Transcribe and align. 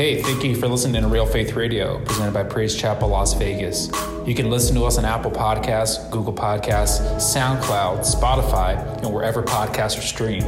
Hey, 0.00 0.22
thank 0.22 0.42
you 0.42 0.56
for 0.56 0.66
listening 0.66 1.02
to 1.02 1.08
Real 1.08 1.26
Faith 1.26 1.52
Radio, 1.52 2.02
presented 2.06 2.32
by 2.32 2.42
Praise 2.42 2.74
Chapel 2.74 3.08
Las 3.08 3.34
Vegas. 3.34 3.90
You 4.26 4.34
can 4.34 4.48
listen 4.48 4.74
to 4.76 4.84
us 4.84 4.96
on 4.96 5.04
Apple 5.04 5.30
Podcasts, 5.30 6.10
Google 6.10 6.32
Podcasts, 6.32 7.02
SoundCloud, 7.16 7.98
Spotify, 7.98 8.78
and 9.02 9.12
wherever 9.12 9.42
podcasts 9.42 9.98
are 9.98 10.00
streamed. 10.00 10.46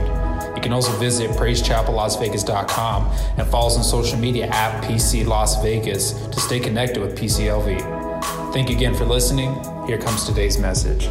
You 0.56 0.62
can 0.62 0.72
also 0.72 0.90
visit 0.92 1.32
praisechapellasvegas.com 1.32 3.10
and 3.36 3.46
follow 3.46 3.66
us 3.66 3.76
on 3.76 3.84
social 3.84 4.18
media 4.18 4.46
at 4.46 4.82
PC 4.84 5.26
Las 5.26 5.62
Vegas 5.62 6.12
to 6.28 6.40
stay 6.40 6.58
connected 6.58 7.02
with 7.02 7.14
PCLV. 7.14 8.54
Thank 8.54 8.70
you 8.70 8.76
again 8.76 8.94
for 8.94 9.04
listening. 9.04 9.52
Here 9.86 9.98
comes 9.98 10.24
today's 10.24 10.56
message. 10.56 11.10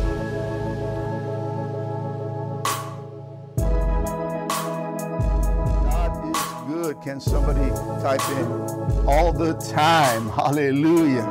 Can 7.03 7.19
somebody 7.19 7.67
type 8.03 8.21
in 8.37 8.45
all 9.07 9.33
the 9.33 9.53
time? 9.73 10.29
Hallelujah. 10.35 11.23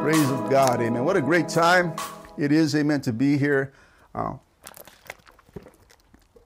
Praise 0.00 0.30
of 0.30 0.48
God. 0.48 0.80
Amen. 0.80 1.04
What 1.04 1.16
a 1.16 1.20
great 1.20 1.48
time 1.48 1.94
it 2.38 2.52
is, 2.52 2.76
amen, 2.76 3.00
to 3.00 3.12
be 3.12 3.36
here. 3.36 3.72
Uh, 4.14 4.34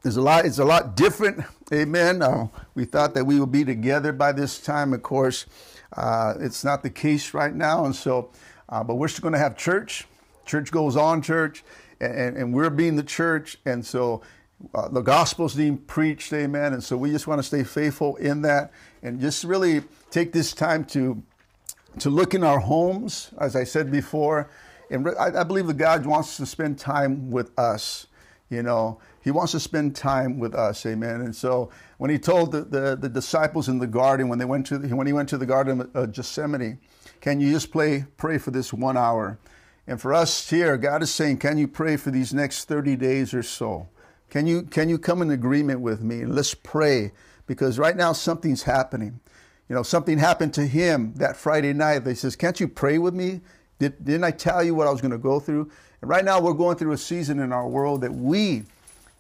there's 0.00 0.16
a 0.16 0.22
lot, 0.22 0.46
it's 0.46 0.60
a 0.60 0.64
lot 0.64 0.96
different, 0.96 1.44
amen. 1.70 2.22
Uh, 2.22 2.48
we 2.74 2.86
thought 2.86 3.12
that 3.12 3.26
we 3.26 3.38
would 3.38 3.52
be 3.52 3.66
together 3.66 4.14
by 4.14 4.32
this 4.32 4.58
time. 4.58 4.94
Of 4.94 5.02
course, 5.02 5.44
uh, 5.92 6.34
it's 6.40 6.64
not 6.64 6.82
the 6.82 6.88
case 6.88 7.34
right 7.34 7.54
now. 7.54 7.84
And 7.84 7.94
so, 7.94 8.30
uh, 8.70 8.82
but 8.82 8.94
we're 8.94 9.08
still 9.08 9.22
going 9.22 9.34
to 9.34 9.38
have 9.40 9.58
church. 9.58 10.06
Church 10.46 10.70
goes 10.70 10.96
on, 10.96 11.20
church, 11.20 11.62
and, 12.00 12.34
and 12.34 12.54
we're 12.54 12.70
being 12.70 12.96
the 12.96 13.02
church. 13.02 13.58
And 13.66 13.84
so, 13.84 14.22
uh, 14.74 14.88
the 14.88 15.00
gospel's 15.00 15.54
being 15.54 15.78
preached, 15.78 16.32
amen. 16.32 16.74
And 16.74 16.84
so 16.84 16.96
we 16.96 17.10
just 17.10 17.26
want 17.26 17.38
to 17.38 17.42
stay 17.42 17.64
faithful 17.64 18.16
in 18.16 18.42
that 18.42 18.72
and 19.02 19.20
just 19.20 19.44
really 19.44 19.82
take 20.10 20.32
this 20.32 20.52
time 20.52 20.84
to 20.86 21.22
to 21.98 22.08
look 22.08 22.34
in 22.34 22.44
our 22.44 22.60
homes, 22.60 23.30
as 23.38 23.56
I 23.56 23.64
said 23.64 23.90
before. 23.90 24.48
And 24.90 25.08
I, 25.18 25.40
I 25.40 25.44
believe 25.44 25.66
that 25.66 25.76
God 25.76 26.06
wants 26.06 26.36
to 26.36 26.46
spend 26.46 26.78
time 26.78 27.30
with 27.32 27.56
us. 27.58 28.06
You 28.48 28.62
know, 28.62 29.00
He 29.22 29.30
wants 29.30 29.52
to 29.52 29.60
spend 29.60 29.96
time 29.96 30.38
with 30.38 30.54
us, 30.54 30.86
amen. 30.86 31.20
And 31.22 31.34
so 31.34 31.70
when 31.98 32.10
He 32.10 32.18
told 32.18 32.52
the, 32.52 32.62
the, 32.62 32.96
the 32.96 33.08
disciples 33.08 33.68
in 33.68 33.78
the 33.78 33.86
garden 33.86 34.28
when 34.28 34.38
they 34.38 34.44
went 34.44 34.66
to 34.66 34.78
the, 34.78 34.94
when 34.94 35.06
He 35.06 35.12
went 35.12 35.28
to 35.30 35.38
the 35.38 35.46
Garden 35.46 35.90
of 35.94 36.12
Gethsemane, 36.12 36.78
can 37.20 37.40
you 37.40 37.50
just 37.52 37.72
play 37.72 38.04
pray 38.16 38.38
for 38.38 38.50
this 38.50 38.72
one 38.72 38.96
hour? 38.96 39.38
And 39.86 40.00
for 40.00 40.14
us 40.14 40.48
here, 40.48 40.76
God 40.76 41.02
is 41.02 41.12
saying, 41.12 41.38
can 41.38 41.58
you 41.58 41.66
pray 41.66 41.96
for 41.96 42.12
these 42.12 42.32
next 42.32 42.66
30 42.66 42.94
days 42.96 43.34
or 43.34 43.42
so? 43.42 43.88
Can 44.30 44.46
you, 44.46 44.62
can 44.62 44.88
you 44.88 44.98
come 44.98 45.22
in 45.22 45.30
agreement 45.30 45.80
with 45.80 46.02
me? 46.02 46.22
And 46.22 46.34
let's 46.34 46.54
pray 46.54 47.12
because 47.46 47.78
right 47.78 47.96
now 47.96 48.12
something's 48.12 48.62
happening. 48.62 49.20
You 49.68 49.74
know, 49.74 49.82
something 49.82 50.18
happened 50.18 50.54
to 50.54 50.66
him 50.66 51.12
that 51.16 51.36
Friday 51.36 51.72
night. 51.72 52.00
They 52.00 52.14
says, 52.14 52.36
can't 52.36 52.58
you 52.58 52.68
pray 52.68 52.98
with 52.98 53.14
me? 53.14 53.40
Did, 53.78 54.04
didn't 54.04 54.24
I 54.24 54.30
tell 54.30 54.62
you 54.62 54.74
what 54.74 54.86
I 54.86 54.90
was 54.90 55.00
going 55.00 55.10
to 55.10 55.18
go 55.18 55.40
through? 55.40 55.70
And 56.00 56.08
right 56.08 56.24
now 56.24 56.40
we're 56.40 56.54
going 56.54 56.76
through 56.76 56.92
a 56.92 56.98
season 56.98 57.40
in 57.40 57.52
our 57.52 57.68
world 57.68 58.00
that 58.02 58.12
we 58.12 58.64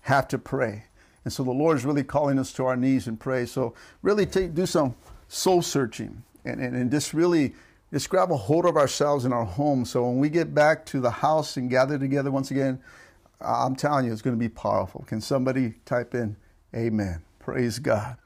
have 0.02 0.28
to 0.28 0.38
pray. 0.38 0.84
And 1.24 1.32
so 1.32 1.42
the 1.42 1.50
Lord 1.50 1.76
is 1.76 1.84
really 1.84 2.04
calling 2.04 2.38
us 2.38 2.52
to 2.54 2.66
our 2.66 2.76
knees 2.76 3.06
and 3.06 3.18
pray. 3.18 3.46
So 3.46 3.74
really 4.02 4.26
take, 4.26 4.54
do 4.54 4.64
some 4.64 4.94
soul 5.28 5.62
searching 5.62 6.22
and, 6.44 6.60
and, 6.60 6.74
and 6.74 6.90
just 6.90 7.12
really 7.12 7.54
just 7.92 8.08
grab 8.08 8.30
a 8.30 8.36
hold 8.36 8.66
of 8.66 8.76
ourselves 8.76 9.24
in 9.24 9.32
our 9.32 9.44
home. 9.44 9.84
So 9.84 10.04
when 10.04 10.18
we 10.18 10.28
get 10.28 10.54
back 10.54 10.86
to 10.86 11.00
the 11.00 11.10
house 11.10 11.56
and 11.56 11.68
gather 11.68 11.98
together 11.98 12.30
once 12.30 12.50
again, 12.50 12.80
I'm 13.40 13.74
telling 13.76 14.06
you, 14.06 14.12
it's 14.12 14.22
going 14.22 14.36
to 14.36 14.40
be 14.40 14.48
powerful. 14.48 15.04
Can 15.06 15.20
somebody 15.20 15.74
type 15.84 16.14
in 16.14 16.36
amen? 16.74 17.22
Praise 17.38 17.78
God. 17.78 18.16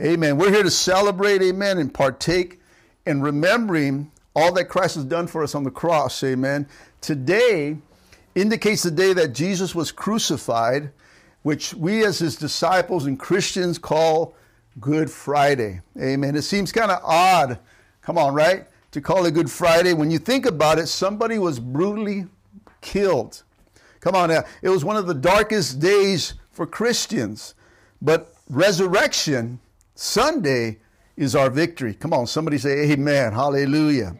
Amen. 0.00 0.36
We're 0.36 0.52
here 0.52 0.62
to 0.62 0.70
celebrate, 0.70 1.42
amen, 1.42 1.78
and 1.78 1.92
partake 1.92 2.60
in 3.06 3.22
remembering 3.22 4.10
all 4.34 4.52
that 4.52 4.66
Christ 4.66 4.96
has 4.96 5.04
done 5.04 5.26
for 5.26 5.42
us 5.42 5.54
on 5.54 5.64
the 5.64 5.70
cross, 5.70 6.22
amen. 6.22 6.68
Today 7.00 7.78
indicates 8.34 8.82
the 8.82 8.90
day 8.90 9.14
that 9.14 9.28
Jesus 9.32 9.74
was 9.74 9.90
crucified, 9.90 10.90
which 11.42 11.72
we 11.72 12.04
as 12.04 12.18
his 12.18 12.36
disciples 12.36 13.06
and 13.06 13.18
Christians 13.18 13.78
call 13.78 14.34
Good 14.78 15.10
Friday, 15.10 15.80
amen. 15.98 16.36
It 16.36 16.42
seems 16.42 16.70
kind 16.70 16.90
of 16.90 17.00
odd, 17.02 17.58
come 18.02 18.18
on, 18.18 18.34
right, 18.34 18.66
to 18.90 19.00
call 19.00 19.24
it 19.24 19.32
Good 19.32 19.50
Friday. 19.50 19.94
When 19.94 20.10
you 20.10 20.18
think 20.18 20.44
about 20.44 20.78
it, 20.78 20.88
somebody 20.88 21.38
was 21.38 21.58
brutally 21.58 22.26
killed 22.82 23.42
Come 24.06 24.14
on 24.14 24.28
now. 24.28 24.44
It 24.62 24.68
was 24.68 24.84
one 24.84 24.96
of 24.96 25.08
the 25.08 25.14
darkest 25.14 25.80
days 25.80 26.34
for 26.52 26.64
Christians. 26.64 27.56
But 28.00 28.32
resurrection, 28.48 29.58
Sunday, 29.96 30.78
is 31.16 31.34
our 31.34 31.50
victory. 31.50 31.92
Come 31.92 32.12
on, 32.12 32.28
somebody 32.28 32.56
say 32.56 32.92
amen. 32.92 33.32
Hallelujah. 33.32 34.16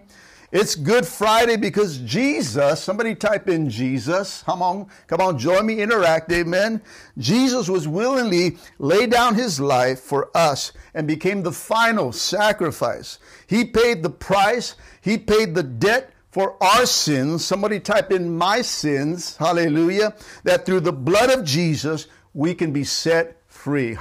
It's 0.51 0.75
Good 0.75 1.07
Friday 1.07 1.57
because 1.57 1.99
Jesus, 1.99 2.83
somebody 2.83 3.15
type 3.15 3.49
in 3.49 3.71
Jesus. 3.71 4.43
Come 4.43 4.61
on, 4.61 4.89
come 5.07 5.21
on, 5.21 5.39
join 5.39 5.65
me, 5.67 5.81
interact, 5.81 6.33
amen. 6.33 6.83
Jesus 7.19 7.69
was 7.69 7.87
willingly 7.87 8.59
lay 8.81 9.07
down 9.07 9.37
his 9.37 9.61
life 9.61 10.01
for 10.01 10.37
us 10.37 10.73
and 10.95 11.07
became 11.07 11.45
the 11.45 11.53
final 11.53 12.11
sacrifice. 12.11 13.21
He 13.47 13.65
paid 13.65 14.03
the 14.03 14.11
price, 14.11 14.75
he 15.01 15.17
paid 15.17 15.55
the 15.55 15.63
debt 15.63 16.11
for 16.37 16.63
our 16.63 16.85
sins. 16.85 17.43
Somebody 17.43 17.81
type 17.81 18.13
in 18.13 18.37
my 18.37 18.61
sins, 18.61 19.39
hallelujah, 19.39 20.15
that 20.45 20.67
through 20.67 20.81
the 20.81 20.93
blood 20.93 21.31
of 21.31 21.47
Jesus 21.47 22.09
we 22.35 22.55
can 22.55 22.75
be 22.75 22.85
set 22.85 23.41
free. 23.47 23.97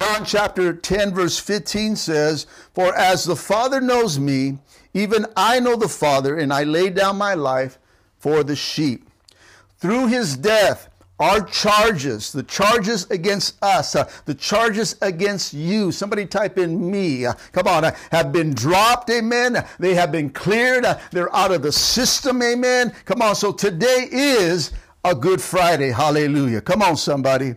John 0.00 0.24
chapter 0.24 0.72
10, 0.72 1.12
verse 1.12 1.38
15 1.38 1.94
says, 1.96 2.46
For 2.72 2.96
as 2.96 3.24
the 3.24 3.36
Father 3.36 3.82
knows 3.82 4.18
me, 4.18 4.56
even 4.94 5.26
I 5.36 5.60
know 5.60 5.76
the 5.76 5.86
Father, 5.86 6.38
and 6.38 6.54
I 6.54 6.64
lay 6.64 6.88
down 6.88 7.18
my 7.18 7.34
life 7.34 7.78
for 8.16 8.42
the 8.42 8.56
sheep. 8.56 9.10
Through 9.76 10.06
his 10.06 10.38
death, 10.38 10.88
our 11.22 11.40
charges, 11.42 12.32
the 12.32 12.42
charges 12.42 13.08
against 13.12 13.54
us, 13.62 13.94
uh, 13.94 14.10
the 14.24 14.34
charges 14.34 14.96
against 15.02 15.54
you, 15.54 15.92
somebody 15.92 16.26
type 16.26 16.58
in 16.58 16.90
me, 16.90 17.24
uh, 17.24 17.32
come 17.52 17.68
on, 17.68 17.84
uh, 17.84 17.94
have 18.10 18.32
been 18.32 18.52
dropped, 18.52 19.08
amen. 19.08 19.64
They 19.78 19.94
have 19.94 20.10
been 20.10 20.30
cleared, 20.30 20.84
uh, 20.84 20.98
they're 21.12 21.32
out 21.32 21.52
of 21.52 21.62
the 21.62 21.70
system, 21.70 22.42
amen. 22.42 22.92
Come 23.04 23.22
on, 23.22 23.36
so 23.36 23.52
today 23.52 24.08
is 24.10 24.72
a 25.04 25.14
good 25.14 25.40
Friday, 25.40 25.92
hallelujah. 25.92 26.60
Come 26.60 26.82
on, 26.82 26.96
somebody. 26.96 27.54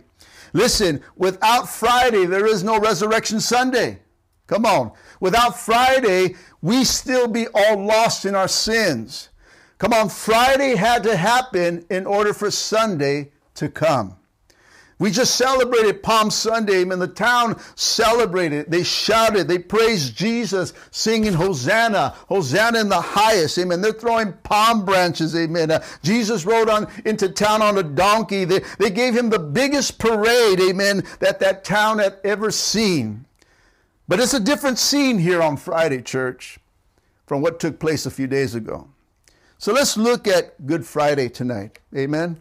Listen, 0.52 1.02
without 1.16 1.68
Friday, 1.68 2.24
there 2.24 2.46
is 2.46 2.62
no 2.62 2.78
resurrection 2.78 3.40
Sunday. 3.40 3.98
Come 4.46 4.64
on. 4.64 4.92
Without 5.18 5.58
Friday, 5.58 6.36
we 6.62 6.84
still 6.84 7.26
be 7.26 7.48
all 7.52 7.84
lost 7.84 8.26
in 8.26 8.36
our 8.36 8.46
sins. 8.46 9.30
Come 9.78 9.92
on, 9.92 10.08
Friday 10.08 10.76
had 10.76 11.02
to 11.02 11.16
happen 11.16 11.84
in 11.90 12.06
order 12.06 12.32
for 12.32 12.52
Sunday 12.52 13.32
to 13.56 13.68
come. 13.68 14.16
We 14.98 15.10
just 15.10 15.34
celebrated 15.34 16.02
Palm 16.02 16.30
Sunday, 16.30 16.80
and 16.80 16.90
the 16.90 17.06
town 17.06 17.60
celebrated. 17.74 18.70
They 18.70 18.82
shouted, 18.82 19.46
they 19.46 19.58
praised 19.58 20.16
Jesus, 20.16 20.72
singing 20.90 21.34
Hosanna, 21.34 22.14
Hosanna 22.28 22.80
in 22.80 22.88
the 22.88 23.00
highest. 23.02 23.58
Amen. 23.58 23.82
They're 23.82 23.92
throwing 23.92 24.32
palm 24.42 24.86
branches. 24.86 25.36
Amen. 25.36 25.70
Uh, 25.70 25.84
Jesus 26.02 26.46
rode 26.46 26.70
on 26.70 26.90
into 27.04 27.28
town 27.28 27.60
on 27.60 27.76
a 27.76 27.82
donkey. 27.82 28.46
They, 28.46 28.60
they 28.78 28.88
gave 28.88 29.14
him 29.14 29.28
the 29.28 29.38
biggest 29.38 29.98
parade. 29.98 30.60
Amen. 30.60 31.04
That 31.20 31.40
that 31.40 31.62
town 31.62 31.98
had 31.98 32.16
ever 32.24 32.50
seen. 32.50 33.26
But 34.08 34.20
it's 34.20 34.34
a 34.34 34.40
different 34.40 34.78
scene 34.78 35.18
here 35.18 35.42
on 35.42 35.58
Friday, 35.58 36.00
church, 36.00 36.58
from 37.26 37.42
what 37.42 37.60
took 37.60 37.78
place 37.78 38.06
a 38.06 38.10
few 38.10 38.28
days 38.28 38.54
ago. 38.54 38.88
So 39.58 39.74
let's 39.74 39.98
look 39.98 40.26
at 40.26 40.66
Good 40.66 40.86
Friday 40.86 41.28
tonight. 41.28 41.80
Amen. 41.94 42.38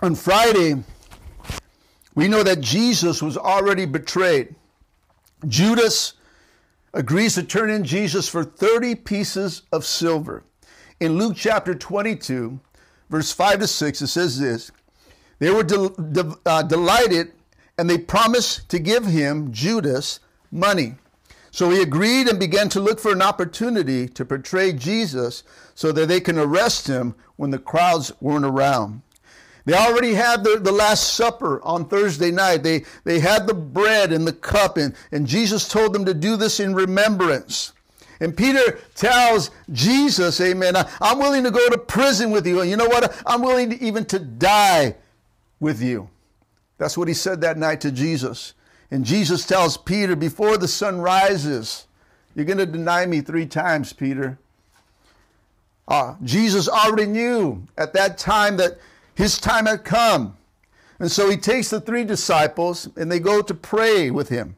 On 0.00 0.14
Friday, 0.14 0.76
we 2.14 2.28
know 2.28 2.44
that 2.44 2.60
Jesus 2.60 3.20
was 3.20 3.36
already 3.36 3.84
betrayed. 3.84 4.54
Judas 5.48 6.12
agrees 6.94 7.34
to 7.34 7.42
turn 7.42 7.68
in 7.68 7.82
Jesus 7.82 8.28
for 8.28 8.44
30 8.44 8.94
pieces 8.94 9.62
of 9.72 9.84
silver. 9.84 10.44
In 11.00 11.18
Luke 11.18 11.34
chapter 11.36 11.74
22, 11.74 12.60
verse 13.10 13.32
5 13.32 13.58
to 13.58 13.66
6, 13.66 14.02
it 14.02 14.06
says 14.06 14.38
this 14.38 14.70
They 15.40 15.50
were 15.50 15.64
de- 15.64 16.36
uh, 16.46 16.62
delighted 16.62 17.32
and 17.76 17.90
they 17.90 17.98
promised 17.98 18.68
to 18.68 18.78
give 18.78 19.04
him, 19.04 19.50
Judas, 19.50 20.20
money. 20.52 20.94
So 21.50 21.70
he 21.70 21.82
agreed 21.82 22.28
and 22.28 22.38
began 22.38 22.68
to 22.68 22.80
look 22.80 23.00
for 23.00 23.10
an 23.10 23.22
opportunity 23.22 24.06
to 24.10 24.24
betray 24.24 24.72
Jesus 24.72 25.42
so 25.74 25.90
that 25.90 26.06
they 26.06 26.20
can 26.20 26.38
arrest 26.38 26.86
him 26.86 27.16
when 27.34 27.50
the 27.50 27.58
crowds 27.58 28.12
weren't 28.20 28.44
around. 28.44 29.02
They 29.68 29.74
already 29.74 30.14
had 30.14 30.44
the, 30.44 30.58
the 30.58 30.72
Last 30.72 31.12
Supper 31.12 31.60
on 31.62 31.84
Thursday 31.84 32.30
night. 32.30 32.62
They, 32.62 32.86
they 33.04 33.20
had 33.20 33.46
the 33.46 33.52
bread 33.52 34.14
and 34.14 34.26
the 34.26 34.32
cup, 34.32 34.78
and, 34.78 34.94
and 35.12 35.26
Jesus 35.26 35.68
told 35.68 35.92
them 35.92 36.06
to 36.06 36.14
do 36.14 36.36
this 36.36 36.58
in 36.58 36.74
remembrance. 36.74 37.74
And 38.18 38.34
Peter 38.34 38.78
tells 38.94 39.50
Jesus, 39.70 40.40
Amen, 40.40 40.74
I'm 41.02 41.18
willing 41.18 41.44
to 41.44 41.50
go 41.50 41.68
to 41.68 41.76
prison 41.76 42.30
with 42.30 42.46
you. 42.46 42.62
And 42.62 42.70
you 42.70 42.78
know 42.78 42.86
what? 42.86 43.14
I'm 43.26 43.42
willing 43.42 43.68
to, 43.68 43.84
even 43.84 44.06
to 44.06 44.18
die 44.18 44.96
with 45.60 45.82
you. 45.82 46.08
That's 46.78 46.96
what 46.96 47.06
he 47.06 47.12
said 47.12 47.42
that 47.42 47.58
night 47.58 47.82
to 47.82 47.92
Jesus. 47.92 48.54
And 48.90 49.04
Jesus 49.04 49.46
tells 49.46 49.76
Peter, 49.76 50.16
Before 50.16 50.56
the 50.56 50.66
sun 50.66 50.98
rises, 50.98 51.86
you're 52.34 52.46
going 52.46 52.56
to 52.56 52.64
deny 52.64 53.04
me 53.04 53.20
three 53.20 53.44
times, 53.44 53.92
Peter. 53.92 54.38
Uh, 55.86 56.14
Jesus 56.24 56.70
already 56.70 57.04
knew 57.04 57.62
at 57.76 57.92
that 57.92 58.16
time 58.16 58.56
that 58.56 58.78
his 59.18 59.36
time 59.36 59.66
had 59.66 59.84
come. 59.84 60.36
And 61.00 61.10
so 61.10 61.28
he 61.28 61.36
takes 61.36 61.70
the 61.70 61.80
three 61.80 62.04
disciples 62.04 62.88
and 62.96 63.10
they 63.10 63.18
go 63.18 63.42
to 63.42 63.52
pray 63.52 64.12
with 64.12 64.28
him. 64.28 64.54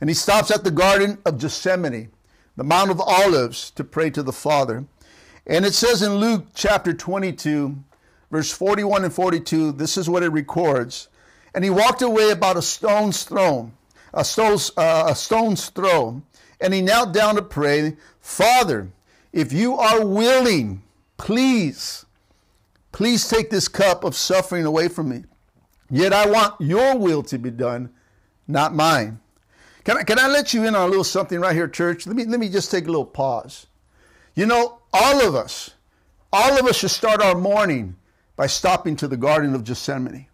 And 0.00 0.10
he 0.10 0.14
stops 0.14 0.50
at 0.50 0.64
the 0.64 0.72
Garden 0.72 1.18
of 1.24 1.38
Gethsemane, 1.38 2.10
the 2.56 2.64
Mount 2.64 2.90
of 2.90 3.00
Olives, 3.00 3.70
to 3.70 3.84
pray 3.84 4.10
to 4.10 4.24
the 4.24 4.32
Father. 4.32 4.84
And 5.46 5.64
it 5.64 5.74
says 5.74 6.02
in 6.02 6.16
Luke 6.16 6.46
chapter 6.54 6.92
22, 6.92 7.76
verse 8.32 8.50
41 8.50 9.04
and 9.04 9.14
42, 9.14 9.70
this 9.70 9.96
is 9.96 10.10
what 10.10 10.24
it 10.24 10.30
records. 10.30 11.06
And 11.54 11.62
he 11.62 11.70
walked 11.70 12.02
away 12.02 12.30
about 12.30 12.56
a 12.56 12.62
stone's 12.62 13.22
throw, 13.22 13.70
a 14.12 14.24
stone's, 14.24 14.72
uh, 14.76 15.04
a 15.10 15.14
stone's 15.14 15.68
throw, 15.68 16.20
and 16.60 16.74
he 16.74 16.82
knelt 16.82 17.14
down 17.14 17.36
to 17.36 17.42
pray, 17.42 17.96
Father, 18.20 18.90
if 19.32 19.52
you 19.52 19.76
are 19.76 20.04
willing, 20.04 20.82
please, 21.16 22.03
please 22.94 23.26
take 23.26 23.50
this 23.50 23.66
cup 23.66 24.04
of 24.04 24.14
suffering 24.14 24.64
away 24.64 24.86
from 24.86 25.08
me. 25.08 25.24
Yet 25.90 26.12
I 26.12 26.30
want 26.30 26.60
your 26.60 26.96
will 26.96 27.24
to 27.24 27.38
be 27.38 27.50
done, 27.50 27.90
not 28.46 28.72
mine. 28.72 29.18
Can 29.82 29.98
I, 29.98 30.04
can 30.04 30.18
I 30.18 30.28
let 30.28 30.54
you 30.54 30.64
in 30.64 30.76
on 30.76 30.86
a 30.86 30.88
little 30.88 31.02
something 31.02 31.40
right 31.40 31.54
here, 31.54 31.66
church? 31.66 32.06
Let 32.06 32.14
me, 32.14 32.24
let 32.24 32.38
me 32.38 32.48
just 32.48 32.70
take 32.70 32.84
a 32.84 32.86
little 32.86 33.04
pause. 33.04 33.66
You 34.36 34.46
know, 34.46 34.78
all 34.92 35.26
of 35.26 35.34
us, 35.34 35.72
all 36.32 36.56
of 36.56 36.66
us 36.66 36.76
should 36.76 36.90
start 36.92 37.20
our 37.20 37.34
morning 37.34 37.96
by 38.36 38.46
stopping 38.46 38.94
to 38.96 39.08
the 39.08 39.16
Garden 39.16 39.56
of 39.56 39.64
Gethsemane. 39.64 40.26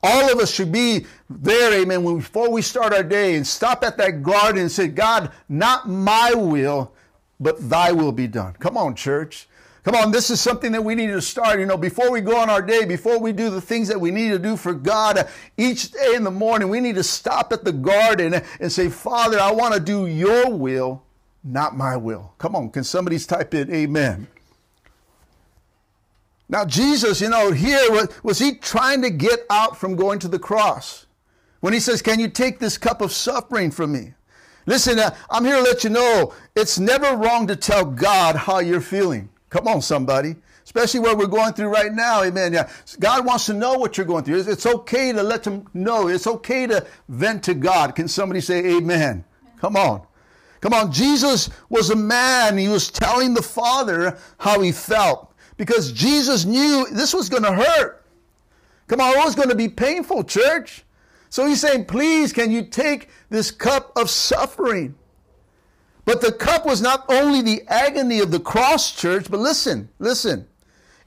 All 0.00 0.32
of 0.32 0.38
us 0.38 0.52
should 0.52 0.70
be 0.70 1.04
there, 1.28 1.74
amen, 1.74 2.04
when, 2.04 2.18
before 2.18 2.48
we 2.48 2.62
start 2.62 2.94
our 2.94 3.02
day 3.02 3.34
and 3.34 3.44
stop 3.44 3.82
at 3.82 3.98
that 3.98 4.22
garden 4.22 4.60
and 4.60 4.70
say, 4.70 4.86
God, 4.86 5.32
not 5.48 5.88
my 5.88 6.32
will, 6.32 6.92
but 7.40 7.68
thy 7.68 7.90
will 7.90 8.12
be 8.12 8.28
done. 8.28 8.54
Come 8.60 8.76
on, 8.76 8.94
church. 8.94 9.47
Come 9.88 10.02
on, 10.02 10.10
this 10.10 10.28
is 10.28 10.38
something 10.38 10.70
that 10.72 10.84
we 10.84 10.94
need 10.94 11.06
to 11.06 11.22
start. 11.22 11.58
You 11.58 11.64
know, 11.64 11.78
before 11.78 12.10
we 12.10 12.20
go 12.20 12.36
on 12.36 12.50
our 12.50 12.60
day, 12.60 12.84
before 12.84 13.18
we 13.18 13.32
do 13.32 13.48
the 13.48 13.62
things 13.62 13.88
that 13.88 13.98
we 13.98 14.10
need 14.10 14.28
to 14.28 14.38
do 14.38 14.54
for 14.54 14.74
God, 14.74 15.26
each 15.56 15.92
day 15.92 16.14
in 16.14 16.24
the 16.24 16.30
morning, 16.30 16.68
we 16.68 16.80
need 16.80 16.96
to 16.96 17.02
stop 17.02 17.54
at 17.54 17.64
the 17.64 17.72
garden 17.72 18.42
and 18.60 18.70
say, 18.70 18.90
Father, 18.90 19.40
I 19.40 19.50
want 19.50 19.72
to 19.72 19.80
do 19.80 20.06
your 20.06 20.50
will, 20.50 21.04
not 21.42 21.74
my 21.74 21.96
will. 21.96 22.34
Come 22.36 22.54
on, 22.54 22.68
can 22.68 22.84
somebody 22.84 23.18
type 23.18 23.54
in 23.54 23.72
amen? 23.72 24.26
Now, 26.50 26.66
Jesus, 26.66 27.22
you 27.22 27.30
know, 27.30 27.52
here, 27.52 27.90
was, 27.90 28.10
was 28.22 28.38
he 28.38 28.56
trying 28.56 29.00
to 29.00 29.10
get 29.10 29.46
out 29.48 29.78
from 29.78 29.96
going 29.96 30.18
to 30.18 30.28
the 30.28 30.38
cross? 30.38 31.06
When 31.60 31.72
he 31.72 31.80
says, 31.80 32.02
Can 32.02 32.20
you 32.20 32.28
take 32.28 32.58
this 32.58 32.76
cup 32.76 33.00
of 33.00 33.10
suffering 33.10 33.70
from 33.70 33.92
me? 33.92 34.12
Listen, 34.66 34.98
uh, 34.98 35.16
I'm 35.30 35.46
here 35.46 35.56
to 35.56 35.62
let 35.62 35.82
you 35.82 35.88
know 35.88 36.34
it's 36.54 36.78
never 36.78 37.16
wrong 37.16 37.46
to 37.46 37.56
tell 37.56 37.86
God 37.86 38.36
how 38.36 38.58
you're 38.58 38.82
feeling. 38.82 39.30
Come 39.50 39.66
on, 39.68 39.82
somebody. 39.82 40.36
Especially 40.64 41.00
what 41.00 41.16
we're 41.16 41.26
going 41.26 41.54
through 41.54 41.68
right 41.68 41.92
now. 41.92 42.22
Amen. 42.22 42.52
Yeah. 42.52 42.68
God 43.00 43.24
wants 43.24 43.46
to 43.46 43.54
know 43.54 43.78
what 43.78 43.96
you're 43.96 44.06
going 44.06 44.24
through. 44.24 44.40
It's, 44.40 44.66
okay 44.66 45.12
to 45.12 45.22
let 45.22 45.46
him 45.46 45.66
know. 45.72 46.08
It's 46.08 46.26
okay 46.26 46.66
to 46.66 46.86
vent 47.08 47.42
to 47.44 47.54
God. 47.54 47.94
Can 47.94 48.06
somebody 48.06 48.42
say 48.42 48.76
amen? 48.76 49.24
Come 49.58 49.76
on. 49.76 50.02
Come 50.60 50.74
on. 50.74 50.92
Jesus 50.92 51.48
was 51.70 51.88
a 51.88 51.96
man. 51.96 52.58
He 52.58 52.68
was 52.68 52.90
telling 52.90 53.32
the 53.32 53.42
Father 53.42 54.18
how 54.38 54.60
he 54.60 54.72
felt 54.72 55.32
because 55.56 55.92
Jesus 55.92 56.44
knew 56.44 56.86
this 56.92 57.14
was 57.14 57.28
going 57.28 57.44
to 57.44 57.52
hurt. 57.52 58.04
Come 58.88 59.00
on, 59.00 59.12
it 59.12 59.24
was 59.24 59.34
going 59.34 59.50
to 59.50 59.54
be 59.54 59.68
painful, 59.68 60.24
church. 60.24 60.82
So 61.28 61.46
he's 61.46 61.60
saying, 61.60 61.84
please, 61.84 62.32
can 62.32 62.50
you 62.50 62.64
take 62.64 63.10
this 63.28 63.50
cup 63.50 63.92
of 63.96 64.08
suffering? 64.08 64.94
But 66.08 66.22
the 66.22 66.32
cup 66.32 66.64
was 66.64 66.80
not 66.80 67.04
only 67.10 67.42
the 67.42 67.62
agony 67.68 68.20
of 68.20 68.30
the 68.30 68.40
cross, 68.40 68.92
church, 68.92 69.30
but 69.30 69.40
listen, 69.40 69.90
listen. 69.98 70.48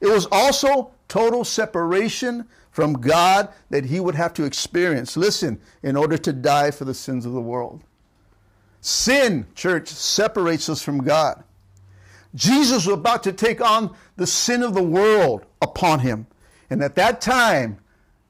It 0.00 0.06
was 0.06 0.28
also 0.30 0.92
total 1.08 1.44
separation 1.44 2.46
from 2.70 2.92
God 2.92 3.48
that 3.70 3.84
he 3.84 3.98
would 3.98 4.14
have 4.14 4.32
to 4.34 4.44
experience. 4.44 5.16
Listen, 5.16 5.60
in 5.82 5.96
order 5.96 6.16
to 6.18 6.32
die 6.32 6.70
for 6.70 6.84
the 6.84 6.94
sins 6.94 7.26
of 7.26 7.32
the 7.32 7.40
world. 7.40 7.82
Sin, 8.80 9.48
church, 9.56 9.88
separates 9.88 10.68
us 10.68 10.80
from 10.80 11.02
God. 11.02 11.42
Jesus 12.36 12.86
was 12.86 12.94
about 12.94 13.24
to 13.24 13.32
take 13.32 13.60
on 13.60 13.96
the 14.14 14.26
sin 14.28 14.62
of 14.62 14.72
the 14.72 14.84
world 14.84 15.44
upon 15.60 15.98
him. 15.98 16.28
And 16.70 16.80
at 16.80 16.94
that 16.94 17.20
time, 17.20 17.78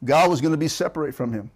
God 0.06 0.30
was 0.30 0.40
going 0.40 0.52
to 0.52 0.56
be 0.56 0.68
separate 0.68 1.14
from 1.14 1.34
him. 1.34 1.50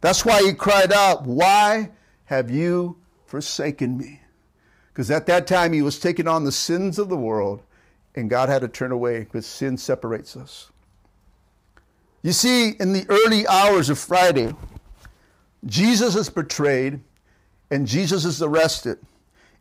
That's 0.00 0.24
why 0.24 0.42
he 0.42 0.52
cried 0.52 0.92
out, 0.92 1.22
Why 1.26 1.90
have 2.24 2.50
you 2.50 2.96
forsaken 3.28 3.96
me? 3.96 4.20
Because 4.92 5.10
at 5.10 5.26
that 5.26 5.46
time, 5.46 5.72
he 5.72 5.82
was 5.82 5.98
taking 5.98 6.26
on 6.26 6.44
the 6.44 6.52
sins 6.52 6.98
of 6.98 7.08
the 7.08 7.16
world, 7.16 7.62
and 8.14 8.28
God 8.28 8.48
had 8.48 8.62
to 8.62 8.68
turn 8.68 8.90
away 8.90 9.20
because 9.20 9.46
sin 9.46 9.76
separates 9.76 10.36
us. 10.36 10.70
You 12.22 12.32
see, 12.32 12.70
in 12.80 12.92
the 12.92 13.06
early 13.08 13.46
hours 13.46 13.90
of 13.90 13.98
Friday, 13.98 14.54
Jesus 15.64 16.16
is 16.16 16.28
betrayed 16.28 17.00
and 17.70 17.86
Jesus 17.86 18.24
is 18.24 18.42
arrested 18.42 18.98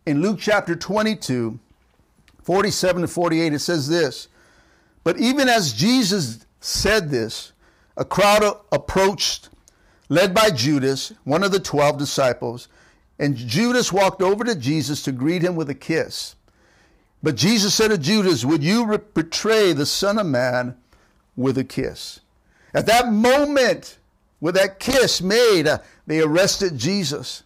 in 0.07 0.21
Luke 0.21 0.39
chapter 0.39 0.73
22, 0.73 1.59
47 2.41 3.01
to 3.01 3.07
48, 3.09 3.53
it 3.53 3.59
says 3.59 3.89
this 3.89 4.29
But 5.03 5.19
even 5.19 5.49
as 5.49 5.73
Jesus 5.73 6.45
said 6.61 7.11
this, 7.11 7.51
a 7.97 8.05
crowd 8.05 8.57
approached, 8.71 9.49
led 10.07 10.33
by 10.33 10.49
Judas, 10.49 11.11
one 11.25 11.43
of 11.43 11.51
the 11.51 11.59
12 11.59 11.97
disciples, 11.97 12.69
and 13.19 13.35
Judas 13.35 13.91
walked 13.91 14.21
over 14.21 14.43
to 14.43 14.55
Jesus 14.55 15.01
to 15.03 15.11
greet 15.11 15.41
him 15.41 15.55
with 15.55 15.69
a 15.69 15.75
kiss. 15.75 16.35
But 17.23 17.35
Jesus 17.35 17.73
said 17.73 17.89
to 17.89 17.97
Judas, 17.97 18.45
Would 18.45 18.63
you 18.63 18.97
betray 19.13 19.73
the 19.73 19.85
Son 19.85 20.19
of 20.19 20.27
Man 20.27 20.77
with 21.35 21.57
a 21.57 21.63
kiss? 21.63 22.19
At 22.73 22.85
that 22.85 23.11
moment, 23.11 23.97
with 24.39 24.55
that 24.55 24.79
kiss 24.79 25.21
made, 25.21 25.67
uh, 25.67 25.79
they 26.05 26.21
arrested 26.21 26.77
Jesus. 26.77 27.43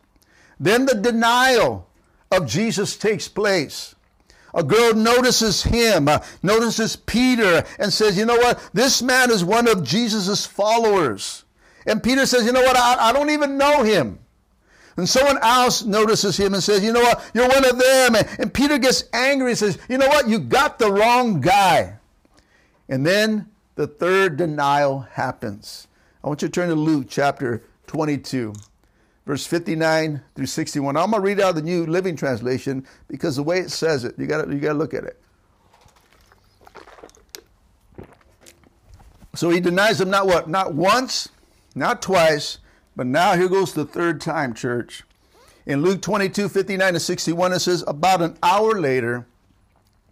Then 0.59 0.85
the 0.85 0.95
denial 0.95 1.87
of 2.31 2.47
Jesus 2.47 2.97
takes 2.97 3.27
place. 3.27 3.95
A 4.53 4.63
girl 4.63 4.93
notices 4.93 5.63
him, 5.63 6.09
uh, 6.09 6.19
notices 6.43 6.97
Peter, 6.97 7.63
and 7.79 7.93
says, 7.93 8.17
You 8.17 8.25
know 8.25 8.35
what? 8.35 8.69
This 8.73 9.01
man 9.01 9.31
is 9.31 9.45
one 9.45 9.69
of 9.69 9.83
Jesus' 9.83 10.45
followers. 10.45 11.45
And 11.87 12.03
Peter 12.03 12.25
says, 12.25 12.45
You 12.45 12.51
know 12.51 12.61
what? 12.61 12.75
I, 12.75 13.09
I 13.09 13.13
don't 13.13 13.29
even 13.29 13.57
know 13.57 13.83
him. 13.83 14.19
And 15.01 15.09
someone 15.09 15.39
else 15.41 15.83
notices 15.83 16.37
him 16.37 16.53
and 16.53 16.61
says, 16.61 16.83
You 16.83 16.93
know 16.93 17.01
what? 17.01 17.31
You're 17.33 17.47
one 17.47 17.65
of 17.65 17.79
them. 17.79 18.15
And, 18.15 18.29
and 18.37 18.53
Peter 18.53 18.77
gets 18.77 19.05
angry 19.13 19.49
and 19.49 19.57
says, 19.57 19.79
You 19.89 19.97
know 19.97 20.07
what? 20.07 20.29
You 20.29 20.37
got 20.37 20.77
the 20.77 20.91
wrong 20.91 21.41
guy. 21.41 21.95
And 22.87 23.03
then 23.03 23.49
the 23.73 23.87
third 23.87 24.37
denial 24.37 24.99
happens. 24.99 25.87
I 26.23 26.27
want 26.27 26.43
you 26.43 26.49
to 26.49 26.51
turn 26.51 26.69
to 26.69 26.75
Luke 26.75 27.07
chapter 27.09 27.63
22 27.87 28.53
verse 29.25 29.47
59 29.47 30.21
through 30.35 30.45
61. 30.45 30.95
I'm 30.95 31.09
going 31.09 31.19
to 31.19 31.27
read 31.27 31.39
out 31.39 31.55
the 31.55 31.63
New 31.63 31.87
Living 31.87 32.15
Translation 32.15 32.85
because 33.07 33.37
the 33.37 33.43
way 33.43 33.57
it 33.57 33.71
says 33.71 34.03
it, 34.03 34.13
you 34.19 34.27
got 34.27 34.47
you 34.49 34.59
to 34.59 34.73
look 34.75 34.93
at 34.93 35.03
it. 35.03 35.19
So 39.33 39.49
he 39.49 39.61
denies 39.61 39.99
him 39.99 40.11
not 40.11 40.27
what? 40.27 40.47
Not 40.47 40.75
once, 40.75 41.29
not 41.73 42.03
twice, 42.03 42.59
but 43.01 43.07
now 43.07 43.35
here 43.35 43.49
goes 43.49 43.73
the 43.73 43.83
third 43.83 44.21
time, 44.21 44.53
church. 44.53 45.01
In 45.65 45.81
Luke 45.81 46.03
22, 46.03 46.47
59 46.49 46.93
to 46.93 46.99
61, 46.99 47.53
it 47.53 47.59
says, 47.59 47.83
About 47.87 48.21
an 48.21 48.37
hour 48.43 48.79
later, 48.79 49.25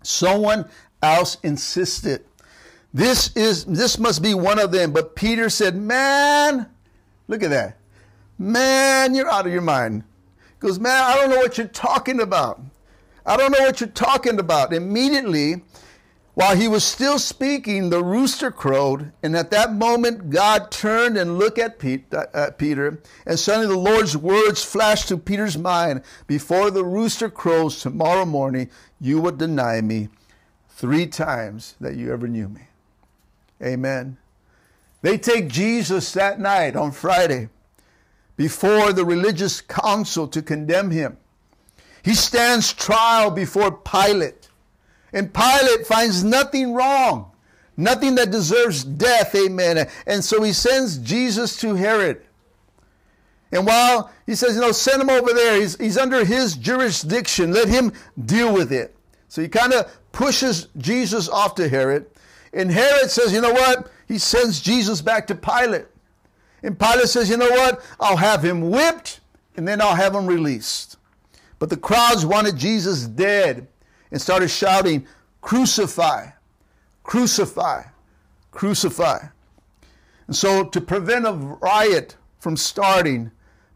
someone 0.02 0.68
else 1.04 1.38
insisted. 1.44 2.26
This 2.92 3.32
is 3.36 3.66
this 3.66 4.00
must 4.00 4.24
be 4.24 4.34
one 4.34 4.58
of 4.58 4.72
them. 4.72 4.92
But 4.92 5.16
Peter 5.16 5.52
said, 5.52 5.76
Man, 5.76 6.66
look 7.28 7.44
at 7.44 7.52
that. 7.52 7.78
Man, 8.40 9.14
you're 9.14 9.30
out 9.30 9.46
of 9.46 9.54
your 9.54 9.62
mind. 9.62 10.04
He 10.60 10.68
goes, 10.68 10.80
Man, 10.80 10.92
I 10.92 11.14
don't 11.16 11.30
know 11.30 11.38
what 11.38 11.60
you're 11.60 11.68
talking 11.68 12.20
about. 12.20 12.60
I 13.24 13.38
don't 13.38 13.52
know 13.52 13.62
what 13.62 13.80
you're 13.80 13.90
talking 13.90 14.40
about. 14.40 14.74
Immediately, 14.74 15.62
while 16.40 16.56
he 16.56 16.70
was 16.70 16.86
still 16.86 17.20
speaking, 17.20 17.90
the 17.90 18.02
rooster 18.02 18.50
crowed, 18.50 19.12
and 19.22 19.36
at 19.36 19.52
that 19.52 19.74
moment, 19.74 20.30
God 20.30 20.72
turned 20.72 21.18
and 21.18 21.38
looked 21.38 21.60
at, 21.60 21.84
uh, 22.14 22.28
at 22.34 22.58
Peter, 22.58 23.02
and 23.26 23.38
suddenly 23.38 23.68
the 23.68 23.78
Lord's 23.78 24.16
words 24.16 24.64
flashed 24.64 25.10
to 25.10 25.18
Peter's 25.18 25.58
mind 25.58 26.02
Before 26.28 26.72
the 26.72 26.86
rooster 26.86 27.30
crows 27.30 27.82
tomorrow 27.82 28.24
morning, 28.24 28.70
you 29.02 29.20
will 29.20 29.34
deny 29.34 29.82
me 29.82 30.08
three 30.70 31.08
times 31.08 31.76
that 31.82 31.98
you 31.98 32.14
ever 32.14 32.26
knew 32.26 32.48
me. 32.48 32.62
Amen. 33.62 34.18
They 35.02 35.18
take 35.18 35.50
Jesus 35.50 36.14
that 36.14 36.40
night 36.40 36.78
on 36.78 36.94
Friday 36.94 37.50
before 38.38 38.94
the 38.94 39.04
religious 39.04 39.60
council 39.60 40.26
to 40.30 40.42
condemn 40.42 40.92
him. 40.92 41.18
He 42.02 42.14
stands 42.14 42.72
trial 42.72 43.30
before 43.30 43.74
Pilate, 43.74 44.39
and 45.14 45.34
Pilate 45.34 45.88
finds 45.88 46.24
nothing 46.24 46.74
wrong, 46.74 47.32
nothing 47.78 48.16
that 48.16 48.32
deserves 48.32 48.84
death, 48.84 49.34
amen. 49.36 49.90
And 50.06 50.24
so 50.24 50.44
he 50.44 50.54
sends 50.54 50.98
Jesus 50.98 51.58
to 51.62 51.76
Herod. 51.76 52.22
And 53.52 53.66
while 53.66 54.12
he 54.28 54.36
says, 54.36 54.56
you 54.56 54.62
know, 54.62 54.72
send 54.72 55.02
him 55.02 55.10
over 55.10 55.34
there, 55.34 55.60
he's, 55.60 55.76
he's 55.78 55.98
under 55.98 56.24
his 56.24 56.56
jurisdiction, 56.56 57.52
let 57.52 57.68
him 57.68 57.94
deal 58.26 58.54
with 58.54 58.72
it. 58.72 58.96
So 59.28 59.42
he 59.42 59.48
kind 59.48 59.74
of 59.74 59.92
pushes 60.12 60.68
Jesus 60.78 61.28
off 61.28 61.56
to 61.56 61.68
Herod. 61.68 62.06
And 62.54 62.72
Herod 62.72 63.10
says, 63.10 63.34
you 63.34 63.42
know 63.42 63.54
what? 63.54 63.92
He 64.08 64.18
sends 64.18 64.60
Jesus 64.60 65.02
back 65.02 65.28
to 65.28 65.36
Pilate. 65.36 65.86
And 66.62 66.80
Pilate 66.80 67.08
says, 67.08 67.30
you 67.30 67.38
know 67.38 67.50
what? 67.50 67.84
I'll 68.00 68.18
have 68.18 68.44
him 68.44 68.70
whipped 68.70 69.20
and 69.56 69.68
then 69.68 69.82
I'll 69.82 69.96
have 69.96 70.16
him 70.16 70.28
released. 70.28 70.98
But 71.58 71.70
the 71.70 71.78
crowds 71.78 72.26
wanted 72.26 72.58
Jesus 72.58 73.08
dead 73.08 73.68
and 74.12 74.22
started 74.22 74.50
shouting, 74.50 75.06
Crucify, 75.42 76.28
crucify, 77.04 77.84
crucify. 78.52 79.20
And 80.28 80.36
so, 80.36 80.66
to 80.66 80.82
prevent 80.82 81.26
a 81.26 81.34
riot 81.34 82.16
from 82.40 82.56
starting, 82.58 83.32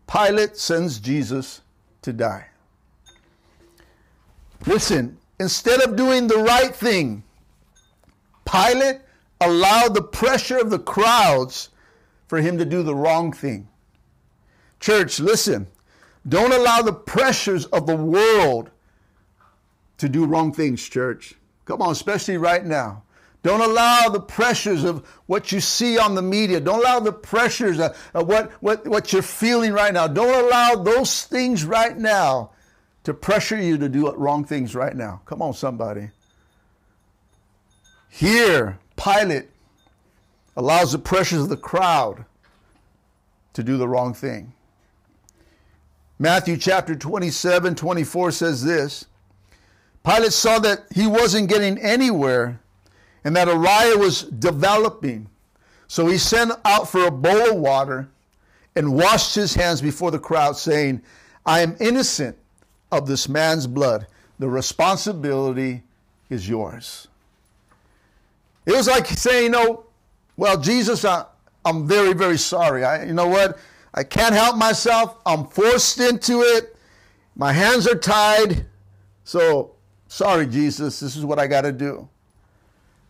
Pilate 0.08 0.58
sends 0.58 1.00
Jesus 1.00 1.62
to 2.02 2.14
die. 2.14 2.46
Listen, 4.68 5.18
instead 5.40 5.82
of 5.82 5.96
doing 5.96 6.28
the 6.28 6.38
right 6.38 6.76
thing, 6.76 7.24
Pilate 8.46 9.02
allowed 9.42 9.94
the 9.94 10.04
pressure 10.04 10.58
of 10.58 10.70
the 10.70 10.80
crowds 10.80 11.70
for 12.28 12.40
him 12.40 12.58
to 12.58 12.66
do 12.66 12.84
the 12.84 12.96
wrong 12.96 13.34
thing. 13.34 13.68
Church, 14.80 15.20
listen, 15.20 15.68
don't 16.28 16.54
allow 16.54 16.82
the 16.82 16.94
pressures 16.94 17.66
of 17.68 17.88
the 17.88 17.96
world 17.96 18.70
to 20.04 20.10
do 20.10 20.26
wrong 20.26 20.52
things, 20.52 20.84
church. 20.88 21.34
Come 21.64 21.82
on, 21.82 21.94
especially 21.94 22.36
right 22.36 22.66
now. 22.66 23.04
Don't 23.42 23.62
allow 23.62 24.10
the 24.10 24.20
pressures 24.20 24.84
of 24.84 25.08
what 25.28 25.54
you 25.54 25.62
see 25.62 25.98
on 25.98 26.14
the 26.14 26.22
media. 26.22 26.60
Don't 26.60 26.80
allow 26.80 27.00
the 27.00 27.14
pressures 27.14 27.80
of, 27.80 27.98
of 28.14 28.28
what, 28.28 28.52
what, 28.62 28.86
what 28.86 29.14
you're 29.14 29.22
feeling 29.22 29.72
right 29.72 29.94
now. 29.94 30.08
Don't 30.08 30.46
allow 30.46 30.76
those 30.76 31.24
things 31.24 31.64
right 31.64 31.98
now 31.98 32.52
to 33.06 33.14
pressure 33.14 33.56
you 33.58 33.78
to 33.78 33.88
do 33.88 34.12
wrong 34.12 34.44
things 34.44 34.76
right 34.76 34.96
now. 34.96 35.22
Come 35.24 35.42
on, 35.42 35.54
somebody. 35.54 36.10
Here, 38.10 38.80
Pilate 38.98 39.50
allows 40.58 40.92
the 40.92 41.00
pressures 41.00 41.44
of 41.44 41.50
the 41.50 41.56
crowd 41.56 42.26
to 43.54 43.64
do 43.64 43.78
the 43.78 43.88
wrong 43.88 44.14
thing. 44.14 44.52
Matthew 46.20 46.58
chapter 46.58 46.94
27, 46.94 47.76
24 47.76 48.32
says 48.32 48.66
this 48.66 49.06
Pilate 50.04 50.34
saw 50.34 50.60
that 50.60 50.86
he 50.94 51.08
wasn't 51.08 51.50
getting 51.50 51.78
anywhere 51.80 52.60
and 53.24 53.36
that 53.36 53.48
a 53.48 53.56
riot 53.56 53.98
was 53.98 54.24
developing. 54.24 55.30
So 55.88 56.08
he 56.08 56.18
sent 56.18 56.52
out 56.66 56.90
for 56.90 57.06
a 57.06 57.12
bowl 57.12 57.52
of 57.52 57.58
water 57.58 58.10
and 58.76 58.94
washed 58.94 59.36
his 59.36 59.54
hands 59.54 59.82
before 59.82 60.12
the 60.12 60.20
crowd, 60.20 60.58
saying, 60.58 61.02
I 61.46 61.62
am 61.62 61.76
innocent 61.80 62.38
of 62.92 63.08
this 63.08 63.30
man's 63.30 63.68
blood. 63.68 64.08
The 64.40 64.50
responsibility 64.50 65.84
is 66.30 66.50
yours. 66.50 67.08
It 68.66 68.74
was 68.74 68.88
like 68.88 69.06
saying, 69.08 69.44
you 69.46 69.50
know, 69.50 69.86
well, 70.36 70.60
Jesus, 70.60 71.06
I, 71.06 71.26
am 71.66 71.88
very, 71.88 72.14
very 72.14 72.38
sorry. 72.38 72.84
I, 72.84 73.06
you 73.06 73.14
know 73.14 73.28
what? 73.28 73.60
I 73.94 74.04
can't 74.04 74.34
help 74.34 74.58
myself. 74.58 75.18
I'm 75.26 75.46
forced 75.46 76.00
into 76.00 76.42
it. 76.42 76.76
My 77.36 77.54
hands 77.54 77.88
are 77.88 77.96
tied. 77.96 78.66
So, 79.24 79.73
sorry, 80.14 80.46
Jesus, 80.46 81.00
this 81.00 81.16
is 81.16 81.26
what 81.26 81.40
I 81.40 81.48
got 81.48 81.62
to 81.62 81.72
do. 81.72 82.08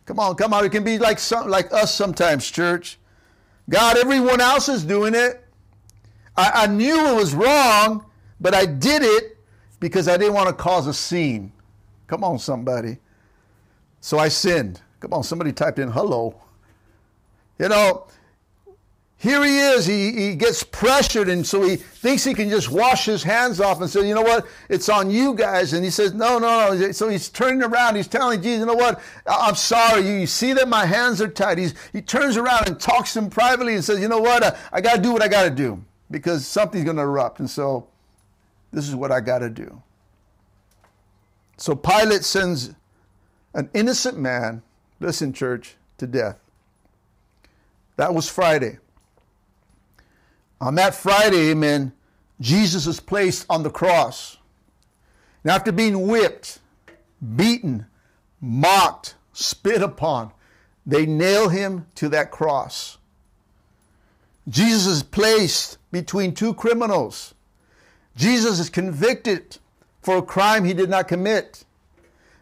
Come 0.05 0.19
on, 0.19 0.35
come 0.35 0.53
on. 0.53 0.63
It 0.63 0.71
can 0.71 0.85
be 0.85 0.97
like 0.97 1.19
some, 1.19 1.49
like 1.49 1.71
us 1.73 1.93
sometimes, 1.93 2.49
church. 2.49 2.97
God, 3.69 3.97
everyone 3.97 4.39
else 4.39 4.69
is 4.69 4.83
doing 4.83 5.13
it. 5.13 5.43
I, 6.37 6.63
I 6.63 6.67
knew 6.67 7.07
it 7.07 7.15
was 7.15 7.33
wrong, 7.33 8.05
but 8.39 8.53
I 8.53 8.65
did 8.65 9.03
it 9.03 9.37
because 9.79 10.07
I 10.07 10.15
didn't 10.15 10.33
want 10.33 10.47
to 10.47 10.53
cause 10.53 10.87
a 10.87 10.93
scene. 10.93 11.51
Come 12.07 12.23
on, 12.23 12.39
somebody. 12.39 12.97
So 13.99 14.17
I 14.17 14.29
sinned. 14.29 14.81
Come 15.01 15.13
on, 15.13 15.23
somebody 15.23 15.51
typed 15.51 15.79
in 15.79 15.91
hello. 15.91 16.41
You 17.59 17.67
know, 17.67 18.07
here 19.23 19.41
he 19.45 19.57
is. 19.57 19.85
He, 19.85 20.11
he 20.11 20.35
gets 20.35 20.63
pressured, 20.63 21.29
and 21.29 21.47
so 21.47 21.61
he 21.61 21.77
thinks 21.77 22.25
he 22.25 22.33
can 22.33 22.49
just 22.49 22.69
wash 22.69 23.05
his 23.05 23.23
hands 23.23 23.61
off 23.61 23.79
and 23.79 23.89
say, 23.89 24.05
You 24.05 24.13
know 24.13 24.21
what? 24.21 24.45
It's 24.67 24.89
on 24.89 25.09
you 25.09 25.33
guys. 25.33 25.71
And 25.71 25.81
he 25.81 25.91
says, 25.91 26.13
No, 26.13 26.39
no, 26.39 26.75
no. 26.75 26.91
So 26.91 27.07
he's 27.07 27.29
turning 27.29 27.63
around. 27.63 27.95
He's 27.95 28.09
telling 28.09 28.41
Jesus, 28.41 28.59
You 28.59 28.65
know 28.65 28.73
what? 28.73 28.99
I'm 29.25 29.55
sorry. 29.55 30.01
You 30.19 30.27
see 30.27 30.51
that 30.51 30.67
my 30.67 30.85
hands 30.85 31.21
are 31.21 31.29
tied. 31.29 31.57
He's, 31.57 31.73
he 31.93 32.01
turns 32.01 32.35
around 32.35 32.67
and 32.67 32.77
talks 32.77 33.13
to 33.13 33.19
him 33.19 33.29
privately 33.29 33.75
and 33.75 33.83
says, 33.83 34.01
You 34.01 34.09
know 34.09 34.19
what? 34.19 34.43
I, 34.43 34.57
I 34.73 34.81
got 34.81 34.97
to 34.97 35.01
do 35.01 35.13
what 35.13 35.23
I 35.23 35.29
got 35.29 35.43
to 35.43 35.49
do 35.49 35.81
because 36.11 36.45
something's 36.45 36.83
going 36.83 36.97
to 36.97 37.03
erupt. 37.03 37.39
And 37.39 37.49
so 37.49 37.87
this 38.73 38.89
is 38.89 38.93
what 38.93 39.13
I 39.13 39.21
got 39.21 39.39
to 39.39 39.49
do. 39.49 39.81
So 41.55 41.75
Pilate 41.75 42.25
sends 42.25 42.73
an 43.53 43.69
innocent 43.73 44.17
man, 44.17 44.63
listen, 44.99 45.31
church, 45.31 45.77
to 45.99 46.07
death. 46.07 46.39
That 47.95 48.13
was 48.13 48.29
Friday. 48.29 48.79
On 50.63 50.75
that 50.75 50.95
Friday, 50.95 51.49
amen, 51.49 51.91
Jesus 52.39 52.87
is 52.87 53.01
placed 53.01 53.45
on 53.49 53.63
the 53.63 53.69
cross. 53.69 54.37
And 55.43 55.51
after 55.51 55.73
being 55.73 56.07
whipped, 56.07 56.59
beaten, 57.35 57.85
mocked, 58.39 59.15
spit 59.33 59.81
upon, 59.81 60.31
they 60.85 61.05
nail 61.05 61.49
him 61.49 61.87
to 61.95 62.07
that 62.09 62.31
cross. 62.31 62.97
Jesus 64.47 64.87
is 64.87 65.03
placed 65.03 65.79
between 65.91 66.33
two 66.33 66.53
criminals. 66.53 67.33
Jesus 68.15 68.57
is 68.57 68.69
convicted 68.69 69.57
for 70.01 70.19
a 70.19 70.21
crime 70.21 70.63
he 70.63 70.73
did 70.73 70.89
not 70.89 71.09
commit. 71.09 71.65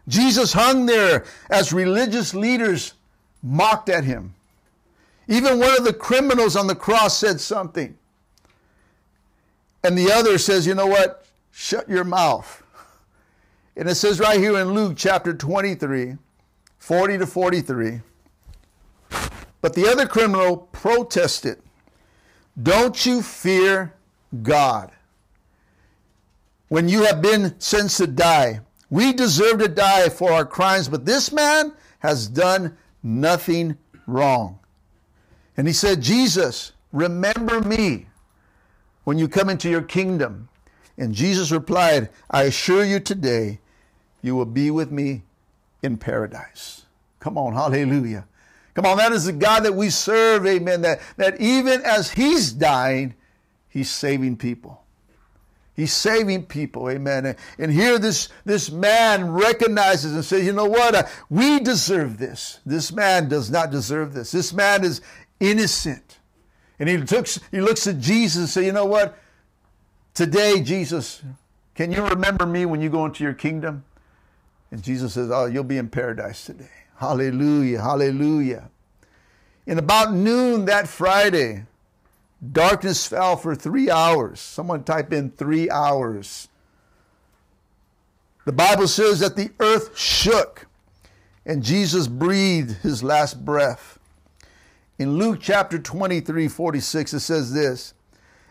Jesus 0.07 0.53
hung 0.53 0.85
there 0.85 1.25
as 1.49 1.73
religious 1.73 2.35
leaders 2.35 2.93
mocked 3.41 3.89
at 3.89 4.03
him. 4.03 4.35
Even 5.27 5.57
one 5.57 5.75
of 5.75 5.85
the 5.85 5.93
criminals 5.93 6.55
on 6.55 6.67
the 6.67 6.75
cross 6.75 7.17
said 7.17 7.41
something. 7.41 7.97
And 9.83 9.97
the 9.97 10.11
other 10.11 10.37
says, 10.37 10.67
you 10.67 10.75
know 10.75 10.87
what? 10.87 11.25
Shut 11.51 11.89
your 11.89 12.03
mouth. 12.03 12.63
And 13.75 13.89
it 13.89 13.95
says 13.95 14.19
right 14.19 14.39
here 14.39 14.57
in 14.59 14.73
Luke 14.73 14.93
chapter 14.95 15.33
23, 15.33 16.17
40 16.77 17.17
to 17.17 17.27
43. 17.27 18.01
But 19.61 19.73
the 19.73 19.87
other 19.87 20.07
criminal 20.07 20.57
protested, 20.57 21.61
Don't 22.61 23.05
you 23.05 23.21
fear 23.21 23.93
God 24.41 24.91
when 26.67 26.89
you 26.89 27.03
have 27.05 27.21
been 27.21 27.59
sentenced 27.59 27.97
to 27.97 28.07
die? 28.07 28.61
We 28.89 29.13
deserve 29.13 29.59
to 29.59 29.67
die 29.67 30.09
for 30.09 30.31
our 30.31 30.45
crimes, 30.45 30.89
but 30.89 31.05
this 31.05 31.31
man 31.31 31.73
has 31.99 32.27
done 32.27 32.77
nothing 33.03 33.77
wrong. 34.05 34.59
And 35.55 35.67
he 35.67 35.73
said, 35.73 36.01
Jesus, 36.01 36.73
remember 36.91 37.61
me 37.61 38.07
when 39.11 39.17
you 39.17 39.27
come 39.27 39.49
into 39.49 39.69
your 39.69 39.81
kingdom. 39.81 40.47
And 40.97 41.13
Jesus 41.13 41.51
replied, 41.51 42.07
I 42.29 42.43
assure 42.43 42.85
you 42.85 43.01
today, 43.01 43.59
you 44.21 44.37
will 44.37 44.45
be 44.45 44.71
with 44.71 44.89
me 44.89 45.23
in 45.83 45.97
paradise. 45.97 46.85
Come 47.19 47.37
on, 47.37 47.51
hallelujah. 47.51 48.25
Come 48.73 48.85
on, 48.85 48.95
that 48.99 49.11
is 49.11 49.25
the 49.25 49.33
God 49.33 49.63
that 49.63 49.75
we 49.75 49.89
serve, 49.89 50.47
amen. 50.47 50.83
That, 50.83 51.01
that 51.17 51.41
even 51.41 51.81
as 51.81 52.11
He's 52.11 52.53
dying, 52.53 53.15
He's 53.67 53.89
saving 53.89 54.37
people. 54.37 54.81
He's 55.75 55.91
saving 55.91 56.45
people, 56.45 56.89
amen. 56.89 57.35
And 57.59 57.69
here 57.69 57.99
this, 57.99 58.29
this 58.45 58.71
man 58.71 59.29
recognizes 59.33 60.13
and 60.13 60.23
says, 60.23 60.45
you 60.45 60.53
know 60.53 60.69
what? 60.69 61.11
We 61.29 61.59
deserve 61.59 62.17
this. 62.17 62.61
This 62.65 62.93
man 62.93 63.27
does 63.27 63.51
not 63.51 63.71
deserve 63.71 64.13
this. 64.13 64.31
This 64.31 64.53
man 64.53 64.85
is 64.85 65.01
innocent. 65.41 66.19
And 66.81 66.89
he 66.89 66.97
looks, 66.97 67.39
he 67.51 67.61
looks 67.61 67.85
at 67.85 67.99
Jesus 67.99 68.39
and 68.39 68.49
says, 68.49 68.65
You 68.65 68.71
know 68.71 68.87
what? 68.87 69.15
Today, 70.15 70.63
Jesus, 70.63 71.21
can 71.75 71.91
you 71.91 72.03
remember 72.03 72.47
me 72.47 72.65
when 72.65 72.81
you 72.81 72.89
go 72.89 73.05
into 73.05 73.23
your 73.23 73.35
kingdom? 73.35 73.83
And 74.71 74.81
Jesus 74.81 75.13
says, 75.13 75.29
Oh, 75.29 75.45
you'll 75.45 75.63
be 75.63 75.77
in 75.77 75.89
paradise 75.89 76.43
today. 76.43 76.71
Hallelujah, 76.95 77.83
hallelujah. 77.83 78.71
In 79.67 79.77
about 79.77 80.11
noon 80.11 80.65
that 80.65 80.87
Friday, 80.87 81.65
darkness 82.51 83.05
fell 83.05 83.37
for 83.37 83.53
three 83.53 83.91
hours. 83.91 84.39
Someone 84.39 84.83
type 84.83 85.13
in 85.13 85.29
three 85.29 85.69
hours. 85.69 86.47
The 88.45 88.53
Bible 88.53 88.87
says 88.87 89.19
that 89.19 89.35
the 89.35 89.51
earth 89.59 89.95
shook 89.95 90.65
and 91.45 91.61
Jesus 91.61 92.07
breathed 92.07 92.77
his 92.81 93.03
last 93.03 93.45
breath. 93.45 93.99
In 95.01 95.17
Luke 95.17 95.39
chapter 95.41 95.79
23, 95.79 96.47
46, 96.47 97.13
it 97.15 97.19
says 97.21 97.51
this 97.51 97.95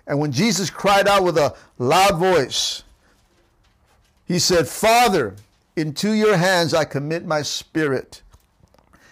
And 0.04 0.18
when 0.18 0.32
Jesus 0.32 0.68
cried 0.68 1.06
out 1.06 1.22
with 1.22 1.38
a 1.38 1.54
loud 1.78 2.18
voice, 2.18 2.82
he 4.24 4.40
said, 4.40 4.66
Father, 4.66 5.36
into 5.76 6.10
your 6.10 6.36
hands 6.36 6.74
I 6.74 6.84
commit 6.86 7.24
my 7.24 7.42
spirit. 7.42 8.22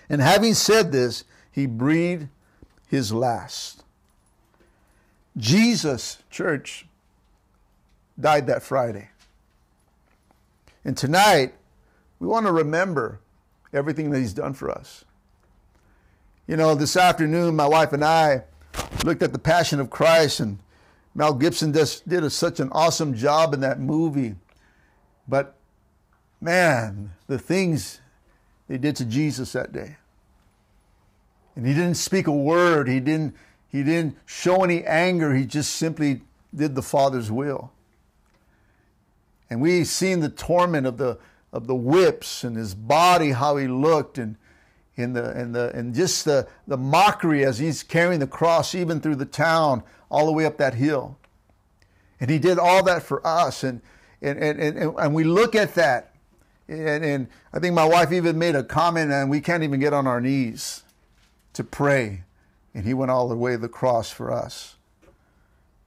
And 0.08 0.20
having 0.20 0.52
said 0.52 0.90
this, 0.90 1.22
he 1.52 1.66
breathed 1.66 2.26
his 2.88 3.12
last. 3.12 3.84
Jesus, 5.36 6.18
church, 6.30 6.86
died 8.18 8.48
that 8.48 8.64
Friday. 8.64 9.10
And 10.84 10.96
tonight, 10.96 11.54
we 12.18 12.26
want 12.26 12.46
to 12.46 12.52
remember 12.52 13.20
everything 13.72 14.10
that 14.10 14.18
he's 14.18 14.34
done 14.34 14.54
for 14.54 14.72
us. 14.72 15.04
You 16.48 16.56
know, 16.56 16.74
this 16.74 16.96
afternoon, 16.96 17.56
my 17.56 17.66
wife 17.66 17.92
and 17.92 18.02
I 18.02 18.44
looked 19.04 19.22
at 19.22 19.32
the 19.32 19.38
Passion 19.38 19.80
of 19.80 19.90
Christ, 19.90 20.40
and 20.40 20.58
Mel 21.14 21.34
Gibson 21.34 21.74
just 21.74 22.08
did 22.08 22.24
a, 22.24 22.30
such 22.30 22.58
an 22.58 22.70
awesome 22.72 23.12
job 23.12 23.52
in 23.52 23.60
that 23.60 23.80
movie. 23.80 24.34
But 25.28 25.56
man, 26.40 27.12
the 27.26 27.38
things 27.38 28.00
they 28.66 28.78
did 28.78 28.96
to 28.96 29.04
Jesus 29.04 29.52
that 29.52 29.74
day. 29.74 29.98
And 31.54 31.66
he 31.66 31.74
didn't 31.74 31.98
speak 31.98 32.26
a 32.26 32.32
word. 32.32 32.88
He 32.88 32.98
didn't, 32.98 33.36
he 33.70 33.82
didn't 33.82 34.16
show 34.24 34.64
any 34.64 34.82
anger. 34.84 35.34
He 35.34 35.44
just 35.44 35.74
simply 35.74 36.22
did 36.54 36.74
the 36.74 36.82
Father's 36.82 37.30
will. 37.30 37.72
And 39.50 39.60
we 39.60 39.84
seen 39.84 40.20
the 40.20 40.30
torment 40.30 40.86
of 40.86 40.96
the 40.96 41.18
of 41.52 41.66
the 41.66 41.74
whips 41.74 42.44
and 42.44 42.56
his 42.56 42.74
body, 42.74 43.32
how 43.32 43.56
he 43.56 43.66
looked, 43.66 44.18
and 44.18 44.36
in 44.98 45.12
the 45.12 45.30
and 45.30 45.54
the 45.54 45.70
and 45.74 45.94
just 45.94 46.24
the, 46.24 46.48
the 46.66 46.76
mockery 46.76 47.44
as 47.44 47.58
he's 47.58 47.82
carrying 47.82 48.20
the 48.20 48.26
cross 48.26 48.74
even 48.74 49.00
through 49.00 49.16
the 49.16 49.26
town, 49.26 49.82
all 50.10 50.26
the 50.26 50.32
way 50.32 50.44
up 50.44 50.58
that 50.58 50.74
hill. 50.74 51.16
And 52.20 52.30
he 52.30 52.38
did 52.38 52.58
all 52.58 52.82
that 52.84 53.02
for 53.02 53.24
us. 53.26 53.62
And 53.62 53.80
and 54.20 54.38
and, 54.38 54.60
and, 54.60 54.94
and 54.98 55.14
we 55.14 55.24
look 55.24 55.54
at 55.54 55.74
that. 55.74 56.14
And, 56.68 57.04
and 57.04 57.28
I 57.52 57.60
think 57.60 57.74
my 57.74 57.86
wife 57.86 58.12
even 58.12 58.38
made 58.38 58.54
a 58.54 58.62
comment, 58.62 59.10
and 59.10 59.30
we 59.30 59.40
can't 59.40 59.62
even 59.62 59.80
get 59.80 59.94
on 59.94 60.06
our 60.06 60.20
knees 60.20 60.82
to 61.54 61.64
pray. 61.64 62.24
And 62.74 62.84
he 62.84 62.92
went 62.92 63.10
all 63.10 63.28
the 63.28 63.36
way 63.36 63.52
to 63.52 63.58
the 63.58 63.68
cross 63.68 64.10
for 64.10 64.30
us. 64.30 64.76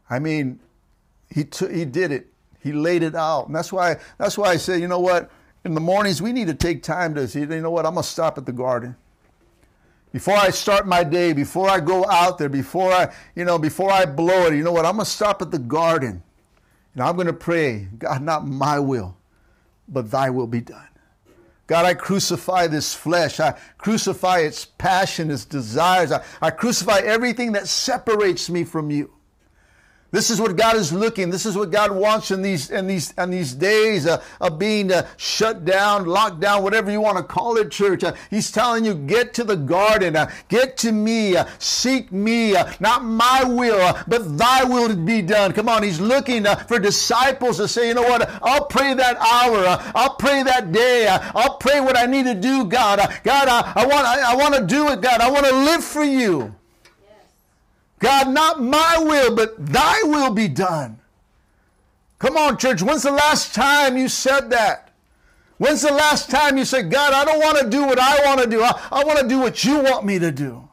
I 0.10 0.20
mean, 0.20 0.60
he, 1.30 1.44
t- 1.44 1.72
he 1.72 1.86
did 1.86 2.12
it. 2.12 2.27
He 2.62 2.74
laid 2.74 3.03
it 3.03 3.15
out. 3.15 3.46
And 3.46 3.56
that's 3.56 3.72
why, 3.72 3.98
that's 4.18 4.38
why 4.38 4.50
I 4.50 4.58
say, 4.58 4.80
you 4.80 4.88
know 4.88 5.00
what? 5.00 5.32
In 5.63 5.75
the 5.75 5.82
mornings, 5.82 6.22
we 6.22 6.32
need 6.34 6.48
to 6.48 6.56
take 6.56 6.82
time 6.82 7.13
to 7.15 7.27
say, 7.27 7.41
you 7.41 7.46
know 7.46 7.70
what? 7.70 7.86
I'm 7.86 7.94
going 7.94 8.03
to 8.03 8.10
stop 8.10 8.38
at 8.38 8.46
the 8.46 8.51
garden. 8.51 8.96
Before 10.12 10.36
I 10.36 10.50
start 10.50 10.88
my 10.88 11.03
day, 11.03 11.34
before 11.34 11.70
I 11.70 11.80
go 11.80 12.06
out 12.10 12.38
there, 12.38 12.50
before 12.50 12.91
I, 12.91 13.13
you 13.36 13.46
know, 13.46 13.58
before 13.58 13.91
I 13.91 14.06
blow 14.06 14.48
it, 14.48 14.56
you 14.56 14.63
know 14.63 14.72
what? 14.72 14.86
I'm 14.86 14.96
going 14.96 15.06
to 15.06 15.12
stop 15.12 15.41
at 15.41 15.51
the 15.51 15.60
garden. 15.60 16.24
And 16.94 17.03
I'm 17.03 17.15
going 17.15 17.27
to 17.27 17.34
pray, 17.34 17.88
God, 17.98 18.22
not 18.22 18.46
my 18.46 18.80
will, 18.80 19.15
but 19.88 20.12
thy 20.12 20.30
will 20.30 20.48
be 20.48 20.62
done. 20.62 20.88
God, 21.68 21.86
I 21.86 21.94
crucify 21.94 22.68
this 22.68 22.94
flesh. 22.94 23.39
I 23.39 23.58
crucify 23.77 24.39
its 24.39 24.65
passion, 24.65 25.32
its 25.32 25.46
desires. 25.46 26.12
I, 26.12 26.22
I 26.41 26.50
crucify 26.50 27.00
everything 27.00 27.53
that 27.53 27.70
separates 27.70 28.50
me 28.50 28.65
from 28.65 28.91
you. 28.91 29.13
This 30.12 30.30
is 30.30 30.41
what 30.41 30.58
God 30.58 30.75
is 30.75 30.91
looking. 30.91 31.30
This 31.30 31.46
is 31.46 31.56
what 31.56 31.72
God 31.72 31.91
wants 31.91 32.32
in 32.32 32.41
these 32.41 32.70
in 32.70 32.86
these 32.86 33.13
in 33.18 33.30
these 33.30 33.53
days 33.53 34.06
uh, 34.06 34.22
of 34.41 34.60
being 34.60 34.91
uh, 34.91 35.08
shut 35.15 35.63
down, 35.63 36.06
locked 36.06 36.41
down, 36.41 36.63
whatever 36.63 36.91
you 36.91 37.00
want 37.00 37.18
to 37.18 37.24
call 37.24 37.56
it, 37.56 37.72
church. 37.72 38.03
Uh, 38.03 38.13
he's 38.30 38.51
telling 38.51 38.84
you, 38.84 38.94
get 38.94 39.34
to 39.36 39.46
the 39.46 39.56
garden, 39.56 40.18
uh, 40.18 40.30
get 40.50 40.75
to 40.77 40.91
me, 40.91 41.38
uh, 41.38 41.46
seek 41.60 42.12
me, 42.12 42.58
uh, 42.58 42.70
not 42.82 43.06
my 43.06 43.46
will, 43.46 43.98
but 44.06 44.38
Thy 44.38 44.65
will 44.65 44.94
be 44.96 45.22
done. 45.22 45.53
Come 45.53 45.70
on, 45.70 45.82
He's 45.82 46.01
looking 46.01 46.44
for 46.68 46.77
disciples 46.77 47.56
to 47.58 47.68
say, 47.70 47.88
you 47.88 47.94
know 47.94 48.01
what? 48.03 48.30
I'll 48.44 48.65
pray 48.65 48.94
that 48.94 49.15
hour. 49.18 49.91
I'll 49.96 50.15
pray 50.15 50.44
that 50.44 50.74
day. 50.74 51.08
I'll 51.08 51.56
pray 51.56 51.80
what 51.80 51.98
I 51.98 52.06
need 52.06 52.25
to 52.25 52.36
do, 52.36 52.65
God. 52.65 53.00
God, 53.24 53.48
I, 53.48 53.74
I 53.75 53.86
want 53.86 54.05
I, 54.05 54.33
I 54.33 54.36
want 54.36 54.55
to 54.55 54.66
do 54.66 54.90
it, 54.90 55.00
God. 55.00 55.22
I 55.22 55.31
want 55.31 55.46
to 55.46 55.55
live 55.55 55.83
for 55.83 56.03
You. 56.03 56.53
God, 58.01 58.29
not 58.29 58.61
my 58.61 58.98
will, 58.98 59.33
but 59.35 59.66
thy 59.66 60.01
will 60.03 60.33
be 60.33 60.48
done. 60.48 61.00
Come 62.20 62.35
on, 62.35 62.57
church. 62.57 62.81
When's 62.81 63.03
the 63.03 63.11
last 63.11 63.55
time 63.55 63.96
you 63.96 64.09
said 64.09 64.50
that? 64.50 64.90
When's 65.59 65.83
the 65.83 65.94
last 65.94 66.29
time 66.29 66.57
you 66.57 66.66
said, 66.66 66.90
God, 66.90 67.14
I 67.14 67.24
don't 67.24 67.40
want 67.40 67.59
to 67.59 67.70
do 67.70 67.85
what 67.85 68.00
I 68.00 68.25
want 68.25 68.42
to 68.42 68.48
do. 68.48 68.64
I, 68.64 68.72
I 68.92 69.03
want 69.03 69.20
to 69.20 69.27
do 69.27 69.40
what 69.40 69.64
you 69.64 69.79
want 69.79 70.05
me 70.05 70.18
to 70.18 70.31
do? 70.31 70.68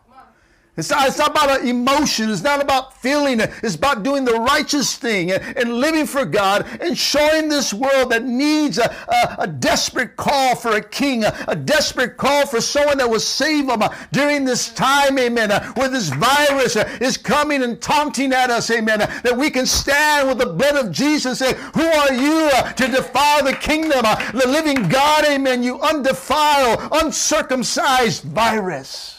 It's 0.78 0.90
not, 0.90 1.08
it's 1.08 1.18
not 1.18 1.32
about 1.32 1.64
emotion. 1.64 2.30
It's 2.30 2.44
not 2.44 2.62
about 2.62 2.96
feeling. 2.96 3.40
It's 3.40 3.74
about 3.74 4.04
doing 4.04 4.24
the 4.24 4.34
righteous 4.34 4.96
thing 4.96 5.32
and, 5.32 5.42
and 5.58 5.74
living 5.74 6.06
for 6.06 6.24
God 6.24 6.66
and 6.80 6.96
showing 6.96 7.48
this 7.48 7.74
world 7.74 8.10
that 8.10 8.24
needs 8.24 8.78
a, 8.78 8.94
a, 9.08 9.36
a 9.40 9.46
desperate 9.48 10.14
call 10.14 10.54
for 10.54 10.76
a 10.76 10.80
king, 10.80 11.24
a, 11.24 11.36
a, 11.48 11.56
desperate 11.56 12.16
call 12.16 12.46
for 12.46 12.60
someone 12.60 12.96
that 12.98 13.10
will 13.10 13.18
save 13.18 13.66
them 13.66 13.82
uh, 13.82 13.92
during 14.12 14.44
this 14.44 14.72
time, 14.72 15.18
amen, 15.18 15.50
uh, 15.50 15.72
where 15.72 15.88
this 15.88 16.10
virus 16.10 16.76
uh, 16.76 16.88
is 17.00 17.16
coming 17.16 17.64
and 17.64 17.82
taunting 17.82 18.32
at 18.32 18.48
us, 18.48 18.70
amen, 18.70 19.00
that 19.00 19.36
we 19.36 19.50
can 19.50 19.66
stand 19.66 20.28
with 20.28 20.38
the 20.38 20.46
blood 20.46 20.76
of 20.76 20.92
Jesus 20.92 21.40
and 21.40 21.56
say, 21.56 21.60
Who 21.74 21.84
are 21.84 22.14
you 22.14 22.50
to 22.76 22.86
defile 22.86 23.42
the 23.42 23.54
kingdom, 23.54 24.02
the 24.32 24.46
living 24.46 24.88
God, 24.88 25.24
amen, 25.24 25.64
you 25.64 25.80
undefiled, 25.80 26.88
uncircumcised 26.92 28.22
virus. 28.22 29.17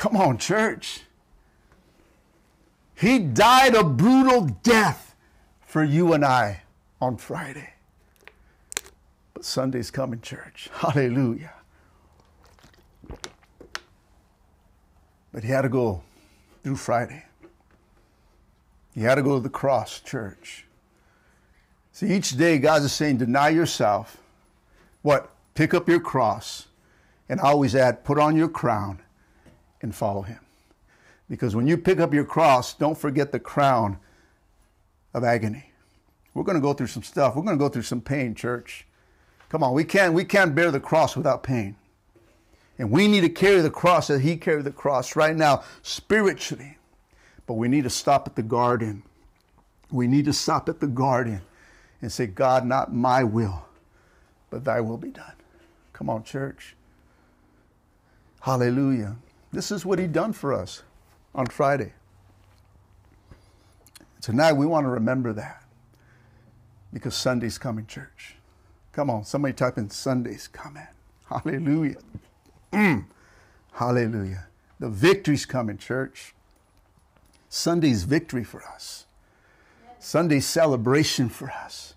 Come 0.00 0.16
on, 0.16 0.38
church. 0.38 1.02
He 2.96 3.18
died 3.18 3.74
a 3.74 3.84
brutal 3.84 4.46
death 4.62 5.14
for 5.60 5.84
you 5.84 6.14
and 6.14 6.24
I 6.24 6.62
on 7.02 7.18
Friday. 7.18 7.74
But 9.34 9.44
Sunday's 9.44 9.90
coming, 9.90 10.22
church. 10.22 10.70
Hallelujah. 10.72 11.52
But 15.34 15.44
he 15.44 15.50
had 15.50 15.62
to 15.62 15.68
go 15.68 16.00
through 16.64 16.76
Friday. 16.76 17.26
He 18.94 19.02
had 19.02 19.16
to 19.16 19.22
go 19.22 19.34
to 19.34 19.42
the 19.42 19.50
cross, 19.50 20.00
church. 20.00 20.64
See, 21.92 22.06
each 22.06 22.38
day 22.38 22.56
God 22.56 22.80
is 22.80 22.92
saying, 22.94 23.18
deny 23.18 23.50
yourself. 23.50 24.16
What? 25.02 25.30
Pick 25.54 25.74
up 25.74 25.90
your 25.90 26.00
cross. 26.00 26.68
And 27.28 27.38
I 27.38 27.48
always 27.48 27.74
add, 27.76 28.02
put 28.02 28.18
on 28.18 28.34
your 28.34 28.48
crown 28.48 29.02
and 29.82 29.94
follow 29.94 30.22
him. 30.22 30.40
Because 31.28 31.54
when 31.54 31.66
you 31.66 31.78
pick 31.78 32.00
up 32.00 32.12
your 32.12 32.24
cross, 32.24 32.74
don't 32.74 32.98
forget 32.98 33.32
the 33.32 33.38
crown 33.38 33.98
of 35.14 35.24
agony. 35.24 35.72
We're 36.34 36.44
going 36.44 36.56
to 36.56 36.62
go 36.62 36.72
through 36.72 36.88
some 36.88 37.02
stuff. 37.02 37.36
We're 37.36 37.42
going 37.42 37.58
to 37.58 37.64
go 37.64 37.68
through 37.68 37.82
some 37.82 38.00
pain, 38.00 38.34
church. 38.34 38.86
Come 39.48 39.62
on, 39.62 39.74
we 39.74 39.84
can't, 39.84 40.14
we 40.14 40.24
can't 40.24 40.54
bear 40.54 40.70
the 40.70 40.80
cross 40.80 41.16
without 41.16 41.42
pain. 41.42 41.76
And 42.78 42.90
we 42.90 43.08
need 43.08 43.22
to 43.22 43.28
carry 43.28 43.60
the 43.60 43.70
cross 43.70 44.08
as 44.10 44.22
he 44.22 44.36
carried 44.36 44.64
the 44.64 44.70
cross 44.70 45.16
right 45.16 45.36
now, 45.36 45.64
spiritually. 45.82 46.78
But 47.46 47.54
we 47.54 47.68
need 47.68 47.84
to 47.84 47.90
stop 47.90 48.26
at 48.26 48.36
the 48.36 48.42
garden. 48.42 49.02
We 49.90 50.06
need 50.06 50.24
to 50.26 50.32
stop 50.32 50.68
at 50.68 50.80
the 50.80 50.86
garden 50.86 51.42
and 52.00 52.10
say, 52.10 52.26
God, 52.26 52.64
not 52.64 52.94
my 52.94 53.24
will, 53.24 53.66
but 54.50 54.64
thy 54.64 54.80
will 54.80 54.96
be 54.96 55.10
done. 55.10 55.34
Come 55.92 56.08
on, 56.08 56.24
church. 56.24 56.74
Hallelujah. 58.40 59.16
This 59.52 59.70
is 59.70 59.84
what 59.84 59.98
he 59.98 60.06
done 60.06 60.32
for 60.32 60.52
us 60.52 60.82
on 61.34 61.46
Friday. 61.46 61.92
Tonight 64.20 64.52
we 64.52 64.66
want 64.66 64.84
to 64.84 64.90
remember 64.90 65.32
that 65.32 65.64
because 66.92 67.14
Sunday's 67.14 67.58
coming, 67.58 67.86
church. 67.86 68.36
Come 68.92 69.08
on, 69.08 69.24
somebody 69.24 69.54
type 69.54 69.78
in 69.78 69.90
Sunday's 69.90 70.48
coming. 70.48 70.86
Hallelujah. 71.28 71.96
Mm. 72.72 73.04
Hallelujah. 73.72 74.46
The 74.78 74.88
victory's 74.88 75.46
coming, 75.46 75.78
church. 75.78 76.34
Sunday's 77.48 78.04
victory 78.04 78.44
for 78.44 78.62
us. 78.62 79.06
Sunday's 79.98 80.46
celebration 80.46 81.28
for 81.28 81.50
us. 81.50 81.94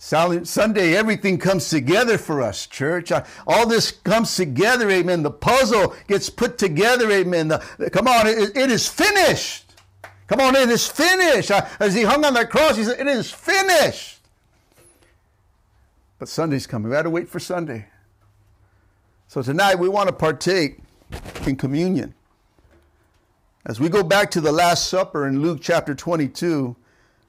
Sunday, 0.00 0.94
everything 0.94 1.38
comes 1.38 1.68
together 1.68 2.18
for 2.18 2.40
us, 2.40 2.66
church. 2.66 3.10
All 3.46 3.66
this 3.66 3.90
comes 3.90 4.34
together, 4.36 4.88
amen. 4.90 5.24
The 5.24 5.30
puzzle 5.32 5.94
gets 6.06 6.30
put 6.30 6.56
together, 6.56 7.10
amen. 7.10 7.48
The, 7.48 7.90
come 7.92 8.06
on, 8.06 8.28
it, 8.28 8.56
it 8.56 8.70
is 8.70 8.86
finished. 8.86 9.74
Come 10.28 10.40
on, 10.40 10.54
it 10.54 10.68
is 10.68 10.86
finished. 10.86 11.50
As 11.50 11.94
he 11.94 12.02
hung 12.02 12.24
on 12.24 12.34
that 12.34 12.48
cross, 12.48 12.76
he 12.76 12.84
said, 12.84 13.00
It 13.00 13.06
is 13.08 13.30
finished. 13.30 14.20
But 16.18 16.28
Sunday's 16.28 16.66
coming. 16.66 16.90
We 16.90 16.96
had 16.96 17.02
to 17.02 17.10
wait 17.10 17.28
for 17.28 17.40
Sunday. 17.40 17.86
So 19.26 19.42
tonight 19.42 19.76
we 19.76 19.88
want 19.88 20.08
to 20.08 20.12
partake 20.12 20.78
in 21.46 21.56
communion. 21.56 22.14
As 23.66 23.80
we 23.80 23.88
go 23.88 24.02
back 24.02 24.30
to 24.32 24.40
the 24.40 24.52
Last 24.52 24.88
Supper 24.88 25.26
in 25.26 25.42
Luke 25.42 25.58
chapter 25.60 25.94
22, 25.94 26.76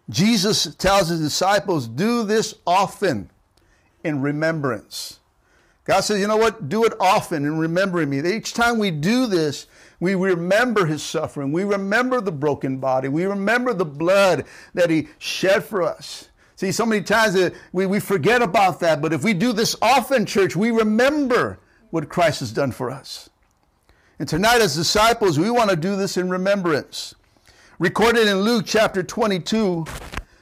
Jesus 0.09 0.75
tells 0.75 1.09
his 1.09 1.19
disciples, 1.19 1.87
do 1.87 2.23
this 2.23 2.55
often 2.65 3.29
in 4.03 4.21
remembrance. 4.21 5.19
God 5.85 6.01
says, 6.01 6.19
you 6.19 6.27
know 6.27 6.37
what? 6.37 6.69
Do 6.69 6.85
it 6.85 6.93
often 6.99 7.45
in 7.45 7.57
remembering 7.57 8.09
me. 8.09 8.19
Each 8.19 8.53
time 8.53 8.79
we 8.79 8.91
do 8.91 9.27
this, 9.27 9.67
we 9.99 10.15
remember 10.15 10.85
his 10.85 11.03
suffering. 11.03 11.51
We 11.51 11.63
remember 11.63 12.21
the 12.21 12.31
broken 12.31 12.77
body. 12.77 13.07
We 13.07 13.25
remember 13.25 13.73
the 13.73 13.85
blood 13.85 14.45
that 14.73 14.89
he 14.89 15.07
shed 15.17 15.63
for 15.63 15.81
us. 15.81 16.29
See, 16.55 16.71
so 16.71 16.85
many 16.85 17.03
times 17.03 17.51
we, 17.71 17.85
we 17.85 17.99
forget 17.99 18.41
about 18.41 18.79
that, 18.81 19.01
but 19.01 19.13
if 19.13 19.23
we 19.23 19.33
do 19.33 19.53
this 19.53 19.75
often, 19.81 20.25
church, 20.25 20.55
we 20.55 20.71
remember 20.71 21.59
what 21.89 22.09
Christ 22.09 22.41
has 22.41 22.51
done 22.51 22.71
for 22.71 22.91
us. 22.91 23.29
And 24.19 24.27
tonight, 24.27 24.61
as 24.61 24.75
disciples, 24.75 25.39
we 25.39 25.49
want 25.49 25.69
to 25.69 25.75
do 25.75 25.95
this 25.95 26.17
in 26.17 26.29
remembrance. 26.29 27.15
Recorded 27.79 28.27
in 28.27 28.41
Luke 28.41 28.65
chapter 28.67 29.01
22, 29.01 29.85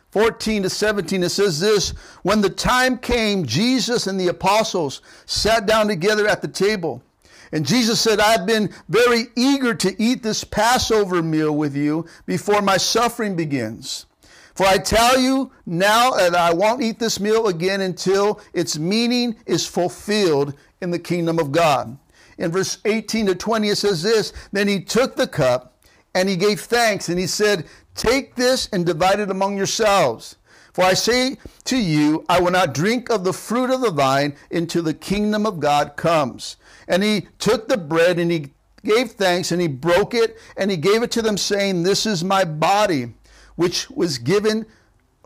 14 0.10 0.63
to 0.63 0.69
17, 0.71 1.21
it 1.21 1.30
says 1.30 1.60
this 1.60 1.91
When 2.23 2.41
the 2.41 2.50
time 2.50 2.97
came, 2.97 3.45
Jesus 3.45 4.08
and 4.08 4.19
the 4.19 4.30
apostles 4.30 5.04
sat 5.28 5.67
down 5.67 5.88
together 5.88 6.28
at 6.28 6.41
the 6.41 6.47
table. 6.47 7.04
And 7.52 7.63
Jesus 7.63 8.02
said, 8.02 8.19
I've 8.19 8.47
been 8.47 8.73
very 8.89 9.28
eager 9.36 9.76
to 9.76 10.04
eat 10.04 10.23
this 10.23 10.43
Passover 10.43 11.21
meal 11.21 11.56
with 11.56 11.76
you 11.76 12.08
before 12.26 12.63
my 12.63 12.78
suffering 12.78 13.36
begins. 13.36 14.08
For 14.56 14.65
I 14.65 14.80
tell 14.80 15.19
you 15.19 15.52
now 15.67 16.13
that 16.13 16.34
I 16.34 16.52
won't 16.56 16.82
eat 16.82 16.97
this 16.97 17.19
meal 17.19 17.45
again 17.45 17.82
until 17.82 18.41
its 18.52 18.80
meaning 18.80 19.36
is 19.45 19.63
fulfilled 19.63 20.56
in 20.82 20.89
the 20.89 20.97
kingdom 20.97 21.38
of 21.38 21.52
God. 21.52 22.00
In 22.39 22.52
verse 22.52 22.80
18 22.84 23.28
to 23.28 23.36
20, 23.36 23.69
it 23.69 23.76
says 23.76 24.02
this 24.02 24.34
Then 24.52 24.67
he 24.67 24.82
took 24.82 25.15
the 25.15 25.28
cup 25.28 25.77
and 26.17 26.27
he 26.27 26.36
gave 26.36 26.62
thanks 26.62 27.10
and 27.10 27.19
he 27.19 27.27
said, 27.27 27.65
Take 27.93 28.34
this 28.34 28.67
and 28.73 28.86
divide 28.86 29.19
it 29.19 29.30
among 29.30 29.56
yourselves. 29.56 30.38
For 30.73 30.84
I 30.84 30.95
say 30.95 31.38
to 31.65 31.77
you, 31.77 32.25
I 32.27 32.39
will 32.39 32.49
not 32.49 32.73
drink 32.73 33.12
of 33.12 33.23
the 33.23 33.34
fruit 33.34 33.69
of 33.69 33.82
the 33.82 33.91
vine 33.91 34.36
until 34.49 34.82
the 34.82 34.95
kingdom 34.95 35.45
of 35.45 35.60
God 35.60 35.95
comes. 35.95 36.58
And 36.88 37.03
he 37.03 37.27
took 37.38 37.67
the 37.67 37.77
bread 37.77 38.17
and 38.17 38.32
he 38.32 38.51
gave 38.84 39.12
thanks 39.12 39.51
and 39.51 39.62
he 39.62 39.67
broke 39.67 40.15
it 40.15 40.38
and 40.58 40.71
he 40.71 40.77
gave 40.77 41.03
it 41.03 41.12
to 41.12 41.21
them, 41.21 41.38
saying, 41.38 41.84
This 41.84 42.08
is 42.08 42.23
my 42.23 42.43
body, 42.43 43.13
which 43.56 43.88
was 43.91 44.17
given 44.17 44.65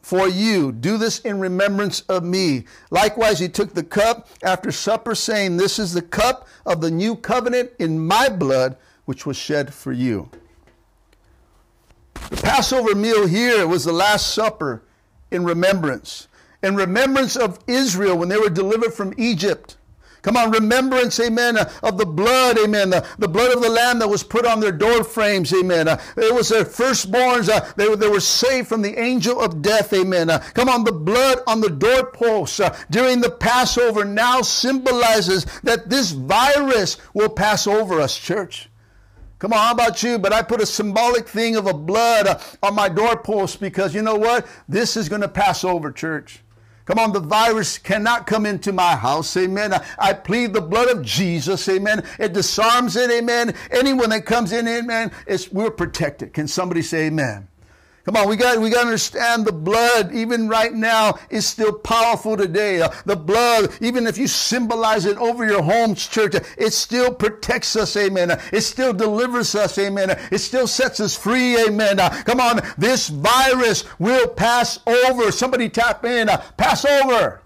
for 0.02 0.28
you. 0.28 0.74
Do 0.74 0.98
this 0.98 1.20
in 1.20 1.40
remembrance 1.40 2.02
of 2.02 2.26
me. 2.26 2.66
Likewise, 2.90 3.40
he 3.40 3.48
took 3.48 3.74
the 3.74 3.84
cup 3.84 4.28
after 4.44 4.74
supper, 4.74 5.16
saying, 5.16 5.56
This 5.56 5.80
is 5.80 5.94
the 5.94 6.02
cup 6.02 6.50
of 6.66 6.82
the 6.82 6.92
new 6.92 7.16
covenant 7.16 7.72
in 7.80 7.98
my 7.98 8.28
blood, 8.28 8.76
which 9.06 9.26
was 9.26 9.38
shed 9.38 9.74
for 9.74 9.94
you. 9.94 10.30
The 12.30 12.42
Passover 12.42 12.96
meal 12.96 13.28
here 13.28 13.68
was 13.68 13.86
the 13.86 13.94
Last 13.94 14.34
Supper 14.34 14.84
in 15.32 15.44
remembrance. 15.44 16.28
In 16.64 16.76
remembrance 16.76 17.36
of 17.36 17.60
Israel 17.68 18.18
when 18.18 18.30
they 18.30 18.38
were 18.38 18.50
delivered 18.50 18.94
from 18.94 19.14
Egypt. 19.18 19.78
Come 20.22 20.38
on, 20.38 20.52
remembrance, 20.52 21.20
amen, 21.20 21.58
uh, 21.58 21.72
of 21.82 21.98
the 21.98 22.06
blood, 22.06 22.60
amen, 22.60 22.92
the, 22.92 23.06
the 23.18 23.28
blood 23.28 23.56
of 23.56 23.62
the 23.64 23.70
lamb 23.70 23.98
that 24.00 24.08
was 24.08 24.22
put 24.22 24.46
on 24.46 24.60
their 24.60 24.72
door 24.72 25.04
frames, 25.04 25.52
amen. 25.52 25.88
Uh, 25.88 26.00
it 26.16 26.34
was 26.34 26.50
their 26.50 26.64
firstborns, 26.64 27.50
uh, 27.50 27.72
they, 27.76 27.94
they 27.96 28.08
were 28.08 28.20
saved 28.20 28.68
from 28.68 28.84
the 28.84 29.00
angel 29.00 29.42
of 29.42 29.64
death, 29.64 29.92
amen. 29.94 30.30
Uh, 30.30 30.38
come 30.54 30.70
on, 30.70 30.84
the 30.84 30.92
blood 30.92 31.40
on 31.48 31.60
the 31.62 31.70
doorposts 31.70 32.60
uh, 32.60 32.78
during 32.92 33.22
the 33.22 33.32
Passover 33.32 34.06
now 34.06 34.42
symbolizes 34.42 35.46
that 35.64 35.90
this 35.90 36.12
virus 36.12 36.98
will 37.16 37.30
pass 37.30 37.66
over 37.66 38.00
us, 38.00 38.16
church. 38.16 38.70
Come 39.42 39.54
on, 39.54 39.58
how 39.58 39.72
about 39.72 40.04
you? 40.04 40.20
But 40.20 40.34
I 40.34 40.44
put 40.44 40.62
a 40.62 40.68
symbolic 40.68 41.28
thing 41.28 41.56
of 41.56 41.66
a 41.66 41.74
blood 41.74 42.40
on 42.62 42.76
my 42.76 42.88
doorpost 42.88 43.60
because 43.60 43.96
you 43.96 44.04
know 44.04 44.14
what? 44.14 44.46
This 44.70 44.96
is 44.96 45.10
going 45.10 45.24
to 45.24 45.28
pass 45.28 45.64
over, 45.64 45.92
church. 45.92 46.44
Come 46.86 47.00
on, 47.00 47.12
the 47.12 47.22
virus 47.22 47.80
cannot 47.80 48.28
come 48.28 48.46
into 48.46 48.72
my 48.72 48.96
house. 48.96 49.36
Amen. 49.36 49.74
I, 49.98 50.14
plead 50.14 50.54
the 50.54 50.62
blood 50.62 50.90
of 50.90 51.04
Jesus. 51.04 51.68
Amen. 51.68 52.04
It 52.20 52.34
disarms 52.34 52.96
it. 52.96 53.10
Amen. 53.10 53.56
Anyone 53.72 54.12
that 54.12 54.28
comes 54.28 54.52
in, 54.52 54.68
amen, 54.68 55.12
it's, 55.26 55.52
we're 55.52 55.72
protected. 55.72 56.34
Can 56.34 56.48
somebody 56.48 56.84
say 56.84 57.08
amen? 57.08 57.48
Come 58.04 58.18
on, 58.18 58.28
we 58.28 58.36
got 58.36 58.60
we 58.60 58.72
got 58.72 58.82
to 58.82 58.88
understand 58.88 59.46
the 59.46 59.52
blood, 59.52 60.12
even 60.14 60.50
right 60.50 60.74
now, 60.74 61.20
is 61.30 61.46
still 61.46 61.72
powerful 61.72 62.36
today. 62.36 62.82
Uh, 62.82 62.90
the 63.06 63.16
blood, 63.16 63.72
even 63.80 64.08
if 64.08 64.18
you 64.18 64.28
symbolize 64.28 65.06
it 65.06 65.18
over 65.18 65.46
your 65.46 65.62
homes, 65.62 66.08
church, 66.08 66.36
it 66.58 66.74
still 66.74 67.14
protects 67.14 67.76
us, 67.76 67.96
amen. 67.96 68.32
It 68.52 68.62
still 68.62 68.92
delivers 68.92 69.54
us, 69.54 69.78
amen. 69.78 70.18
It 70.32 70.40
still 70.40 70.66
sets 70.66 71.00
us 71.00 71.16
free, 71.16 71.64
amen. 71.64 72.00
Uh, 72.00 72.10
come 72.26 72.40
on, 72.40 72.62
this 72.78 73.08
virus 73.10 73.84
will 74.00 74.28
pass 74.28 74.80
over. 74.88 75.32
Somebody 75.32 75.70
tap 75.70 76.04
in, 76.04 76.28
uh, 76.28 76.38
pass 76.58 76.84
over. 76.86 77.42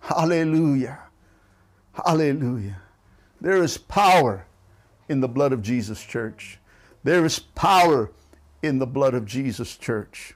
Hallelujah. 0.00 0.98
Hallelujah. 1.94 2.76
There 3.40 3.62
is 3.62 3.78
power 3.78 4.44
in 5.08 5.20
the 5.20 5.28
blood 5.28 5.54
of 5.54 5.62
Jesus, 5.62 6.02
church. 6.02 6.58
There 7.04 7.24
is 7.24 7.38
power 7.38 8.10
in 8.62 8.78
the 8.78 8.86
blood 8.86 9.14
of 9.14 9.26
Jesus, 9.26 9.76
church. 9.76 10.34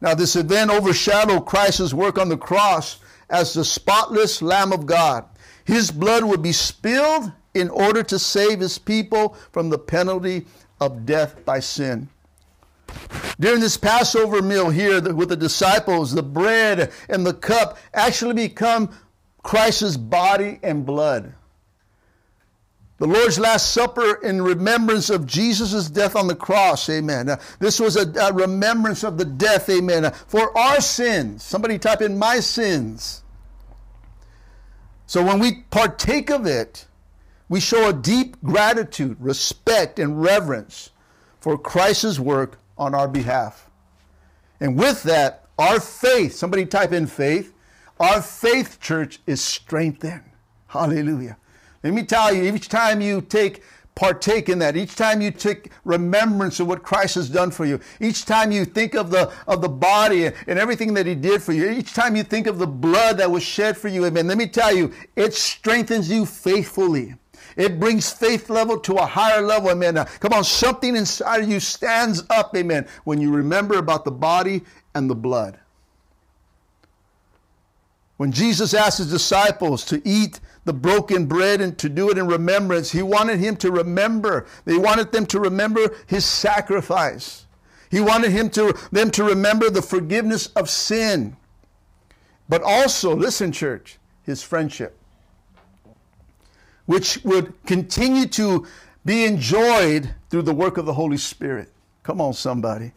Now, 0.00 0.14
this 0.14 0.34
event 0.34 0.70
overshadowed 0.70 1.46
Christ's 1.46 1.94
work 1.94 2.18
on 2.18 2.28
the 2.28 2.36
cross 2.36 2.98
as 3.30 3.54
the 3.54 3.64
spotless 3.64 4.42
Lamb 4.42 4.72
of 4.72 4.86
God. 4.86 5.26
His 5.64 5.90
blood 5.90 6.24
would 6.24 6.42
be 6.42 6.52
spilled 6.52 7.30
in 7.54 7.68
order 7.68 8.02
to 8.02 8.18
save 8.18 8.60
his 8.60 8.78
people 8.78 9.36
from 9.52 9.70
the 9.70 9.78
penalty 9.78 10.46
of 10.80 11.06
death 11.06 11.44
by 11.44 11.60
sin. 11.60 12.08
During 13.38 13.60
this 13.60 13.76
Passover 13.76 14.42
meal 14.42 14.70
here 14.70 15.00
with 15.14 15.28
the 15.28 15.36
disciples, 15.36 16.12
the 16.12 16.22
bread 16.22 16.92
and 17.08 17.24
the 17.26 17.34
cup 17.34 17.78
actually 17.94 18.34
become 18.34 18.90
Christ's 19.42 19.96
body 19.96 20.58
and 20.62 20.84
blood. 20.84 21.34
The 23.02 23.08
Lord's 23.08 23.36
Last 23.36 23.72
Supper 23.72 24.20
in 24.22 24.40
remembrance 24.40 25.10
of 25.10 25.26
Jesus' 25.26 25.90
death 25.90 26.14
on 26.14 26.28
the 26.28 26.36
cross, 26.36 26.88
amen. 26.88 27.30
Uh, 27.30 27.40
this 27.58 27.80
was 27.80 27.96
a, 27.96 28.08
a, 28.20 28.32
remembrance 28.32 29.02
of 29.02 29.18
the 29.18 29.24
death, 29.24 29.68
amen, 29.68 30.04
uh, 30.04 30.10
for 30.10 30.56
our 30.56 30.80
sins. 30.80 31.42
Somebody 31.42 31.80
type 31.80 32.00
in 32.00 32.16
my 32.16 32.38
sins. 32.38 33.24
So 35.06 35.20
when 35.20 35.40
we 35.40 35.64
partake 35.70 36.30
of 36.30 36.46
it, 36.46 36.86
we 37.48 37.58
show 37.58 37.88
a 37.88 37.92
deep 37.92 38.40
gratitude, 38.44 39.16
respect, 39.18 39.98
and 39.98 40.22
reverence 40.22 40.90
for 41.40 41.58
Christ's 41.58 42.20
work 42.20 42.60
on 42.78 42.94
our 42.94 43.08
behalf. 43.08 43.68
And 44.60 44.78
with 44.78 45.02
that, 45.02 45.48
our 45.58 45.80
faith, 45.80 46.36
somebody 46.36 46.66
type 46.66 46.92
in 46.92 47.08
faith, 47.08 47.52
our 47.98 48.22
faith, 48.22 48.78
church, 48.80 49.18
is 49.26 49.42
strengthened. 49.42 50.22
Hallelujah. 50.68 51.36
Let 51.82 51.94
me 51.94 52.04
tell 52.04 52.32
you, 52.32 52.52
each 52.54 52.68
time 52.68 53.00
you 53.00 53.20
take 53.20 53.62
partake 53.94 54.48
in 54.48 54.58
that 54.58 54.74
each 54.74 54.96
time 54.96 55.20
you 55.20 55.30
take 55.30 55.70
remembrance 55.84 56.58
of 56.60 56.66
what 56.66 56.82
christ 56.82 57.14
has 57.14 57.28
done 57.28 57.50
for 57.50 57.66
you 57.66 57.78
each 58.00 58.24
time 58.24 58.50
you 58.50 58.64
think 58.64 58.94
of 58.94 59.10
the 59.10 59.30
of 59.46 59.60
the 59.60 59.68
body 59.68 60.24
and 60.24 60.58
everything 60.58 60.94
that 60.94 61.04
he 61.04 61.14
did 61.14 61.42
for 61.42 61.52
you 61.52 61.68
each 61.68 61.92
time 61.92 62.16
you 62.16 62.22
think 62.22 62.46
of 62.46 62.58
the 62.58 62.66
blood 62.66 63.18
that 63.18 63.30
was 63.30 63.42
shed 63.42 63.76
for 63.76 63.88
you 63.88 64.06
amen. 64.06 64.26
Let 64.26 64.38
me 64.38 64.46
tell 64.46 64.74
you 64.74 64.92
it 65.16 65.34
strengthens 65.34 66.10
you 66.10 66.24
faithfully. 66.24 67.16
It 67.56 67.78
brings 67.78 68.10
faith 68.10 68.48
level 68.48 68.78
to 68.80 68.94
a 68.94 69.04
higher 69.04 69.42
level 69.42 69.70
amen. 69.70 69.94
Now, 69.94 70.04
come 70.04 70.32
on 70.32 70.44
something 70.44 70.96
inside 70.96 71.42
of 71.42 71.50
you 71.50 71.60
stands 71.60 72.24
up 72.30 72.56
amen 72.56 72.88
when 73.04 73.20
you 73.20 73.30
remember 73.30 73.76
about 73.76 74.06
the 74.06 74.10
body 74.10 74.62
and 74.94 75.10
the 75.10 75.14
blood. 75.14 75.58
When 78.16 78.32
jesus 78.32 78.72
asked 78.72 78.98
his 78.98 79.10
disciples 79.10 79.84
to 79.86 80.00
eat 80.08 80.40
the 80.64 80.72
broken 80.72 81.26
bread 81.26 81.60
and 81.60 81.76
to 81.78 81.88
do 81.88 82.10
it 82.10 82.18
in 82.18 82.26
remembrance. 82.26 82.92
He 82.92 83.02
wanted 83.02 83.40
him 83.40 83.56
to 83.56 83.70
remember. 83.70 84.46
They 84.64 84.76
wanted 84.76 85.12
them 85.12 85.26
to 85.26 85.40
remember 85.40 85.94
his 86.06 86.24
sacrifice. 86.24 87.46
He 87.90 88.00
wanted 88.00 88.32
him 88.32 88.48
to, 88.50 88.74
them 88.90 89.10
to 89.12 89.24
remember 89.24 89.70
the 89.70 89.82
forgiveness 89.82 90.46
of 90.48 90.70
sin. 90.70 91.36
But 92.48 92.62
also, 92.62 93.14
listen, 93.14 93.52
church, 93.52 93.98
his 94.22 94.42
friendship, 94.42 94.98
which 96.86 97.22
would 97.24 97.52
continue 97.64 98.26
to 98.26 98.66
be 99.04 99.24
enjoyed 99.24 100.14
through 100.30 100.42
the 100.42 100.54
work 100.54 100.78
of 100.78 100.86
the 100.86 100.94
Holy 100.94 101.16
Spirit. 101.16 101.70
Come 102.02 102.20
on, 102.20 102.32
somebody. 102.32 102.92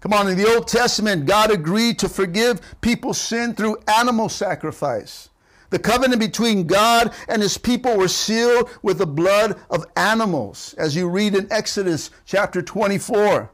Come 0.00 0.12
on, 0.12 0.28
in 0.28 0.38
the 0.38 0.48
Old 0.48 0.68
Testament, 0.68 1.26
God 1.26 1.50
agreed 1.50 1.98
to 1.98 2.08
forgive 2.08 2.60
people's 2.80 3.20
sin 3.20 3.54
through 3.54 3.78
animal 3.88 4.28
sacrifice. 4.28 5.28
The 5.70 5.78
covenant 5.78 6.20
between 6.20 6.66
God 6.66 7.12
and 7.28 7.42
his 7.42 7.58
people 7.58 7.96
were 7.96 8.08
sealed 8.08 8.70
with 8.82 8.98
the 8.98 9.06
blood 9.06 9.58
of 9.70 9.86
animals, 9.96 10.74
as 10.78 10.96
you 10.96 11.08
read 11.08 11.34
in 11.34 11.50
Exodus 11.52 12.10
chapter 12.24 12.62
24. 12.62 13.50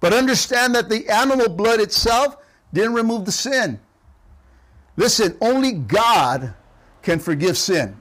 But 0.00 0.12
understand 0.12 0.74
that 0.74 0.88
the 0.88 1.08
animal 1.08 1.48
blood 1.48 1.80
itself 1.80 2.36
didn't 2.72 2.94
remove 2.94 3.24
the 3.24 3.32
sin. 3.32 3.80
Listen, 4.96 5.36
only 5.40 5.72
God 5.72 6.54
can 7.02 7.18
forgive 7.18 7.56
sin. 7.56 7.96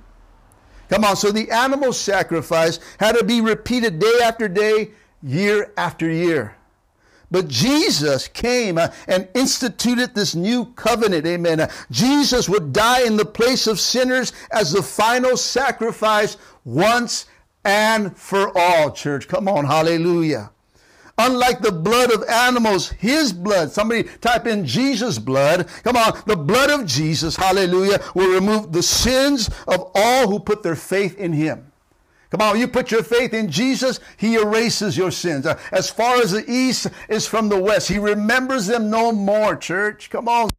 Come 0.89 1.03
on, 1.03 1.15
so 1.15 1.31
the 1.31 1.49
animal 1.51 1.93
sacrifice 1.93 2.79
had 2.99 3.17
to 3.17 3.23
be 3.23 3.41
repeated 3.41 3.99
day 3.99 4.19
after 4.23 4.47
day, 4.47 4.91
year 5.23 5.73
after 5.77 6.09
year. 6.09 6.56
But 7.29 7.47
Jesus 7.47 8.27
came 8.27 8.77
uh, 8.77 8.89
and 9.07 9.27
instituted 9.33 10.15
this 10.15 10.33
new 10.33 10.65
covenant. 10.73 11.25
Amen. 11.25 11.59
Uh, 11.59 11.71
Jesus 11.91 12.47
would 12.47 12.71
die 12.71 13.05
in 13.05 13.17
the 13.17 13.25
place 13.25 13.67
of 13.67 13.79
sinners 13.79 14.31
as 14.51 14.71
the 14.71 14.81
final 14.81 15.35
sacrifice 15.35 16.37
once 16.63 17.25
and 17.65 18.15
for 18.17 18.57
all, 18.57 18.91
church. 18.91 19.27
Come 19.27 19.49
on, 19.49 19.65
hallelujah. 19.65 20.51
Unlike 21.17 21.61
the 21.61 21.71
blood 21.71 22.13
of 22.13 22.23
animals, 22.29 22.89
his 22.91 23.33
blood, 23.33 23.71
somebody 23.71 24.03
type 24.03 24.45
in 24.45 24.65
Jesus' 24.65 25.17
blood. 25.17 25.67
Come 25.83 25.97
on, 25.97 26.21
the 26.27 26.37
blood 26.37 26.69
of 26.69 26.85
Jesus, 26.85 27.35
hallelujah, 27.35 27.99
will 28.13 28.33
remove 28.33 28.71
the 28.71 28.83
sins 28.83 29.49
of 29.67 29.91
all 29.95 30.27
who 30.27 30.39
put 30.39 30.61
their 30.61 30.75
faith 30.75 31.17
in 31.17 31.33
him. 31.33 31.66
Come 32.29 32.41
on, 32.41 32.59
you 32.59 32.67
put 32.67 32.91
your 32.91 33.03
faith 33.03 33.33
in 33.33 33.49
Jesus, 33.49 33.99
He 34.17 34.35
erases 34.35 34.97
your 34.97 35.11
sins. 35.11 35.45
Uh, 35.45 35.59
as 35.71 35.89
far 35.89 36.17
as 36.17 36.31
the 36.31 36.49
east 36.49 36.87
is 37.09 37.27
from 37.27 37.49
the 37.49 37.61
west, 37.61 37.87
He 37.87 37.99
remembers 37.99 38.67
them 38.67 38.89
no 38.89 39.11
more, 39.11 39.55
church. 39.55 40.09
Come 40.09 40.27
on. 40.27 40.49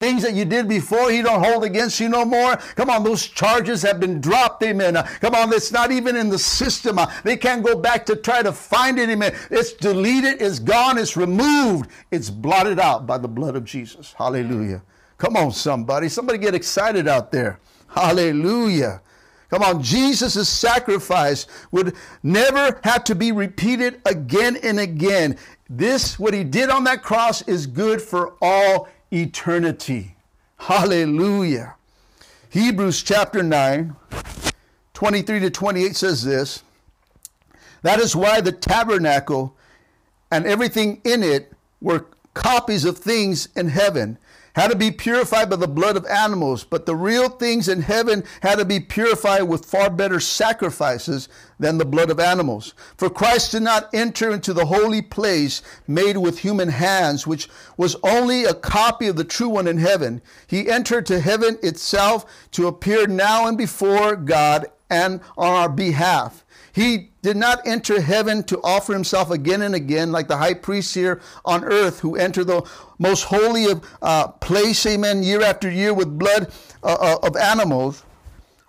Things 0.00 0.22
that 0.22 0.32
you 0.32 0.46
did 0.46 0.66
before, 0.66 1.10
he 1.10 1.20
don't 1.20 1.44
hold 1.44 1.62
against 1.62 2.00
you 2.00 2.08
no 2.08 2.24
more. 2.24 2.56
Come 2.74 2.88
on, 2.88 3.04
those 3.04 3.26
charges 3.26 3.82
have 3.82 4.00
been 4.00 4.18
dropped, 4.18 4.62
amen. 4.62 4.96
Uh, 4.96 5.02
come 5.20 5.34
on, 5.34 5.52
it's 5.52 5.72
not 5.72 5.92
even 5.92 6.16
in 6.16 6.30
the 6.30 6.38
system. 6.38 6.98
Uh, 6.98 7.12
they 7.22 7.36
can't 7.36 7.62
go 7.62 7.76
back 7.76 8.06
to 8.06 8.16
try 8.16 8.42
to 8.42 8.50
find 8.50 8.98
it, 8.98 9.10
amen. 9.10 9.34
It's 9.50 9.74
deleted, 9.74 10.40
it's 10.40 10.58
gone, 10.58 10.96
it's 10.96 11.18
removed, 11.18 11.90
it's 12.10 12.30
blotted 12.30 12.80
out 12.80 13.06
by 13.06 13.18
the 13.18 13.28
blood 13.28 13.56
of 13.56 13.66
Jesus. 13.66 14.14
Hallelujah. 14.16 14.82
Come 15.20 15.36
on, 15.36 15.52
somebody. 15.52 16.08
Somebody 16.08 16.38
get 16.38 16.54
excited 16.54 17.06
out 17.06 17.30
there. 17.30 17.60
Hallelujah. 17.88 19.02
Come 19.50 19.62
on, 19.62 19.82
Jesus' 19.82 20.48
sacrifice 20.48 21.46
would 21.70 21.94
never 22.22 22.80
have 22.84 23.04
to 23.04 23.14
be 23.14 23.30
repeated 23.30 24.00
again 24.06 24.56
and 24.62 24.80
again. 24.80 25.36
This, 25.68 26.18
what 26.18 26.32
he 26.32 26.42
did 26.42 26.70
on 26.70 26.84
that 26.84 27.02
cross, 27.02 27.46
is 27.46 27.66
good 27.66 28.00
for 28.00 28.32
all 28.40 28.88
eternity. 29.12 30.16
Hallelujah. 30.58 31.74
Hebrews 32.48 33.02
chapter 33.02 33.42
9, 33.42 33.94
23 34.94 35.40
to 35.40 35.50
28 35.50 35.96
says 35.96 36.24
this 36.24 36.62
That 37.82 38.00
is 38.00 38.16
why 38.16 38.40
the 38.40 38.52
tabernacle 38.52 39.54
and 40.30 40.46
everything 40.46 41.02
in 41.04 41.22
it 41.22 41.52
were 41.82 42.06
copies 42.32 42.86
of 42.86 42.96
things 42.96 43.50
in 43.54 43.68
heaven 43.68 44.16
had 44.54 44.70
to 44.70 44.76
be 44.76 44.90
purified 44.90 45.48
by 45.48 45.56
the 45.56 45.68
blood 45.68 45.96
of 45.96 46.06
animals, 46.06 46.64
but 46.64 46.86
the 46.86 46.94
real 46.94 47.28
things 47.28 47.68
in 47.68 47.82
heaven 47.82 48.24
had 48.42 48.58
to 48.58 48.64
be 48.64 48.80
purified 48.80 49.42
with 49.42 49.64
far 49.64 49.90
better 49.90 50.20
sacrifices 50.20 51.28
than 51.58 51.78
the 51.78 51.84
blood 51.84 52.10
of 52.10 52.18
animals. 52.18 52.74
For 52.96 53.10
Christ 53.10 53.52
did 53.52 53.62
not 53.62 53.88
enter 53.92 54.30
into 54.30 54.52
the 54.52 54.66
holy 54.66 55.02
place 55.02 55.62
made 55.86 56.16
with 56.16 56.38
human 56.38 56.68
hands, 56.68 57.26
which 57.26 57.48
was 57.76 57.96
only 58.02 58.44
a 58.44 58.54
copy 58.54 59.06
of 59.06 59.16
the 59.16 59.24
true 59.24 59.48
one 59.48 59.66
in 59.66 59.78
heaven. 59.78 60.22
He 60.46 60.68
entered 60.68 61.06
to 61.06 61.20
heaven 61.20 61.58
itself 61.62 62.26
to 62.52 62.66
appear 62.66 63.06
now 63.06 63.46
and 63.46 63.56
before 63.56 64.16
God 64.16 64.66
and 64.88 65.20
on 65.36 65.54
our 65.54 65.68
behalf. 65.68 66.44
He 66.72 67.09
did 67.22 67.36
not 67.36 67.66
enter 67.66 68.00
heaven 68.00 68.42
to 68.44 68.60
offer 68.62 68.92
himself 68.92 69.30
again 69.30 69.62
and 69.62 69.74
again, 69.74 70.10
like 70.12 70.28
the 70.28 70.36
high 70.36 70.54
priest 70.54 70.94
here 70.94 71.20
on 71.44 71.64
earth, 71.64 72.00
who 72.00 72.16
entered 72.16 72.46
the 72.46 72.68
most 72.98 73.24
holy 73.24 73.70
of 73.70 73.84
uh, 74.02 74.28
place, 74.28 74.84
amen, 74.86 75.22
year 75.22 75.42
after 75.42 75.70
year 75.70 75.92
with 75.92 76.18
blood 76.18 76.52
uh, 76.82 76.96
uh, 77.00 77.26
of 77.26 77.36
animals. 77.36 78.04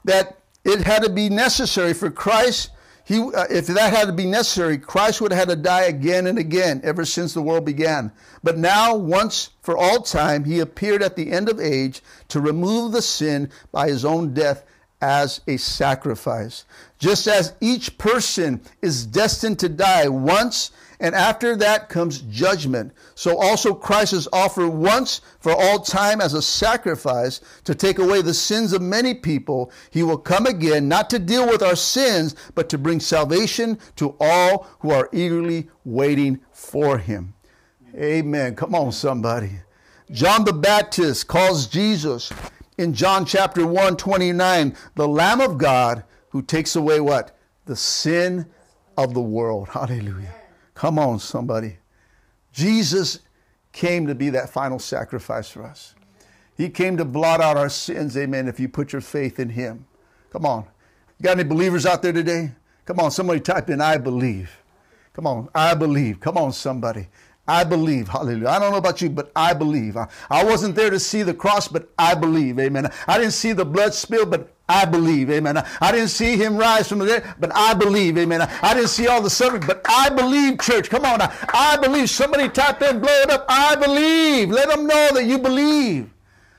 That 0.04 0.40
it 0.66 0.82
had 0.82 1.04
to 1.04 1.10
be 1.10 1.30
necessary 1.30 1.94
for 1.94 2.10
Christ. 2.10 2.72
He, 3.04 3.20
uh, 3.20 3.46
if 3.50 3.68
that 3.68 3.94
had 3.94 4.08
to 4.08 4.14
be 4.14 4.26
necessary, 4.26 4.78
Christ 4.78 5.22
would 5.22 5.32
have 5.32 5.48
had 5.48 5.56
to 5.56 5.62
die 5.62 5.84
again 5.84 6.28
and 6.28 6.38
again 6.38 6.82
ever 6.84 7.06
since 7.06 7.34
the 7.34 7.42
world 7.42 7.66
began. 7.66 8.12
But 8.44 8.58
now, 8.58 8.96
once 8.96 9.50
for 9.62 9.78
all 9.78 10.02
time, 10.02 10.44
he 10.44 10.60
appeared 10.60 11.04
at 11.04 11.16
the 11.16 11.32
end 11.32 11.50
of 11.50 11.60
age 11.60 12.02
to 12.30 12.40
remove 12.40 12.92
the 12.92 13.02
sin 13.02 13.50
by 13.72 13.88
his 13.88 14.06
own 14.06 14.34
death 14.34 14.66
as 15.02 15.42
a 15.48 15.58
sacrifice. 15.58 16.66
Just 17.02 17.26
as 17.26 17.56
each 17.62 17.98
person 17.98 18.62
is 18.84 19.08
destined 19.08 19.58
to 19.58 19.68
die 19.68 20.08
once, 20.08 20.70
and 21.00 21.16
after 21.16 21.56
that 21.56 21.90
comes 21.90 22.20
judgment, 22.22 22.94
so 23.16 23.40
also 23.40 23.74
Christ 23.74 24.14
is 24.14 24.28
offered 24.32 24.70
once 24.70 25.22
for 25.40 25.52
all 25.52 25.80
time 25.80 26.22
as 26.22 26.36
a 26.36 26.44
sacrifice 26.44 27.42
to 27.64 27.74
take 27.74 27.98
away 27.98 28.22
the 28.22 28.36
sins 28.36 28.72
of 28.72 28.84
many 28.84 29.16
people. 29.16 29.72
He 29.90 30.04
will 30.04 30.20
come 30.20 30.46
again, 30.46 30.88
not 30.88 31.10
to 31.10 31.18
deal 31.18 31.48
with 31.48 31.64
our 31.64 31.76
sins, 31.76 32.36
but 32.54 32.70
to 32.70 32.78
bring 32.78 33.00
salvation 33.00 33.80
to 33.96 34.16
all 34.20 34.68
who 34.82 34.92
are 34.92 35.10
eagerly 35.12 35.72
waiting 35.84 36.40
for 36.52 37.00
him. 37.00 37.34
Amen. 37.96 38.54
Come 38.54 38.76
on, 38.76 38.92
somebody. 38.92 39.54
John 40.12 40.46
the 40.46 40.54
Baptist 40.54 41.28
calls 41.28 41.66
Jesus 41.66 42.32
in 42.78 42.94
John 42.94 43.26
chapter 43.26 43.66
1, 43.66 43.98
29, 43.98 44.78
the 44.94 45.08
Lamb 45.08 45.42
of 45.42 45.58
God 45.58 46.04
who 46.32 46.42
takes 46.42 46.76
away 46.76 47.00
what? 47.00 47.38
The 47.66 47.76
sin 47.76 48.48
of 48.98 49.14
the 49.14 49.22
world. 49.22 49.70
Hallelujah. 49.74 50.34
Come 50.74 50.98
on, 50.98 51.20
somebody. 51.20 51.78
Jesus 52.52 53.20
came 53.72 54.08
to 54.08 54.16
be 54.16 54.30
that 54.32 54.50
final 54.50 54.80
sacrifice 54.80 55.50
for 55.50 55.64
us. 55.64 55.96
He 56.58 56.70
came 56.70 56.98
to 56.98 57.06
blot 57.06 57.42
out 57.42 57.58
our 57.58 57.70
sins, 57.70 58.18
amen, 58.18 58.48
if 58.48 58.60
you 58.60 58.68
put 58.68 58.92
your 58.92 59.02
faith 59.02 59.40
in 59.40 59.50
Him. 59.50 59.86
Come 60.32 60.46
on. 60.46 60.66
You 61.18 61.24
got 61.24 61.40
any 61.40 61.48
believers 61.48 61.86
out 61.86 62.02
there 62.02 62.14
today? 62.14 62.52
Come 62.86 63.00
on, 63.00 63.12
somebody 63.12 63.40
type 63.40 63.70
in, 63.70 63.80
I 63.80 63.98
believe. 63.98 64.52
Come 65.14 65.28
on, 65.28 65.50
I 65.54 65.74
believe. 65.74 66.20
Come 66.20 66.38
on, 66.38 66.54
somebody. 66.54 67.08
I 67.52 67.66
believe. 67.66 68.08
Hallelujah. 68.08 68.48
I 68.48 68.60
don't 68.60 68.72
know 68.72 68.78
about 68.78 69.02
you, 69.02 69.10
but 69.10 69.30
I 69.36 69.54
believe. 69.54 69.98
I, 69.98 70.08
I 70.30 70.46
wasn't 70.46 70.74
there 70.74 70.90
to 70.90 71.00
see 71.02 71.22
the 71.22 71.34
cross, 71.34 71.68
but 71.68 71.90
I 72.00 72.16
believe. 72.16 72.58
Amen. 72.60 72.90
I 73.08 73.18
didn't 73.18 73.34
see 73.34 73.52
the 73.52 73.66
blood 73.66 73.94
spill, 73.94 74.26
but 74.26 74.54
I 74.70 74.86
believe. 74.86 75.30
Amen. 75.30 75.58
I 75.58 75.92
didn't 75.92 76.08
see 76.08 76.38
him 76.38 76.56
rise 76.56 76.88
from 76.88 77.00
the 77.00 77.08
dead, 77.08 77.36
but 77.42 77.54
I 77.54 77.74
believe. 77.74 78.18
Amen. 78.18 78.42
I 78.42 78.74
didn't 78.74 78.88
see 78.88 79.08
all 79.08 79.22
the 79.22 79.30
suffering, 79.30 79.64
but 79.68 79.82
I 79.84 80.08
believe, 80.08 80.60
church. 80.62 80.90
Come 80.90 81.04
on. 81.04 81.20
I 81.22 81.78
believe. 81.82 82.10
Somebody 82.10 82.48
type 82.48 82.82
in, 82.84 83.02
blow 83.02 83.22
it 83.24 83.30
up. 83.30 83.46
I 83.50 83.76
believe. 83.76 84.50
Let 84.50 84.70
them 84.70 84.88
know 84.88 85.10
that 85.12 85.26
you 85.26 85.38
believe. 85.38 86.10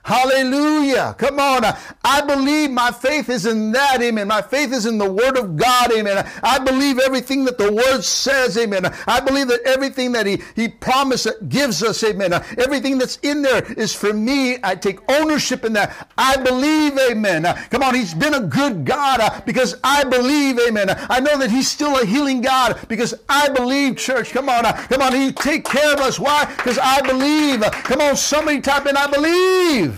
Hallelujah. 0.04 1.14
Come 1.16 1.38
on. 1.38 1.62
I 2.04 2.22
believe 2.22 2.72
my 2.72 2.90
faith 2.90 3.28
is 3.28 3.46
in 3.46 3.70
that. 3.70 4.02
Amen. 4.02 4.26
My 4.26 4.42
faith 4.42 4.72
is 4.72 4.84
in 4.84 4.98
the 4.98 5.10
Word 5.10 5.38
of 5.38 5.56
God. 5.56 5.92
Amen. 5.92 6.28
I 6.42 6.58
believe 6.58 6.98
everything 6.98 7.44
that 7.44 7.56
the 7.56 7.72
Word 7.72 8.02
says. 8.02 8.58
Amen. 8.58 8.92
I 9.06 9.20
believe 9.20 9.46
that 9.46 9.60
everything 9.64 10.10
that 10.12 10.26
He, 10.26 10.42
he 10.56 10.66
promised 10.66 11.28
gives 11.48 11.84
us. 11.84 12.02
Amen. 12.02 12.32
Everything 12.32 12.98
that's 12.98 13.18
in 13.22 13.42
there 13.42 13.62
is 13.74 13.94
for 13.94 14.12
me. 14.12 14.58
I 14.64 14.74
take 14.74 14.98
ownership 15.08 15.64
in 15.64 15.72
that. 15.74 16.08
I 16.18 16.36
believe. 16.36 16.98
Amen. 16.98 17.44
Come 17.70 17.84
on. 17.84 17.94
He's 17.94 18.12
been 18.14 18.34
a 18.34 18.40
good 18.40 18.84
God 18.84 19.20
uh, 19.20 19.40
because 19.46 19.76
I 19.84 20.02
believe. 20.02 20.58
Amen. 20.58 20.90
I 21.10 21.20
know 21.20 21.38
that 21.38 21.50
He's 21.50 21.70
still 21.70 22.00
a 22.00 22.04
healing 22.04 22.40
God 22.40 22.80
because 22.88 23.14
I 23.28 23.50
believe, 23.50 23.98
church. 23.98 24.30
Come 24.32 24.48
on. 24.48 24.64
Come 24.64 25.00
on. 25.00 25.14
He 25.14 25.32
take 25.32 25.64
care 25.64 25.94
of 25.94 26.00
us. 26.00 26.18
Why? 26.18 26.44
Because 26.44 26.78
I 26.78 27.02
believe. 27.02 27.60
Come 27.84 28.00
on. 28.00 28.16
Somebody 28.16 28.60
type 28.60 28.86
in, 28.86 28.96
I 28.96 29.06
believe. 29.06 29.91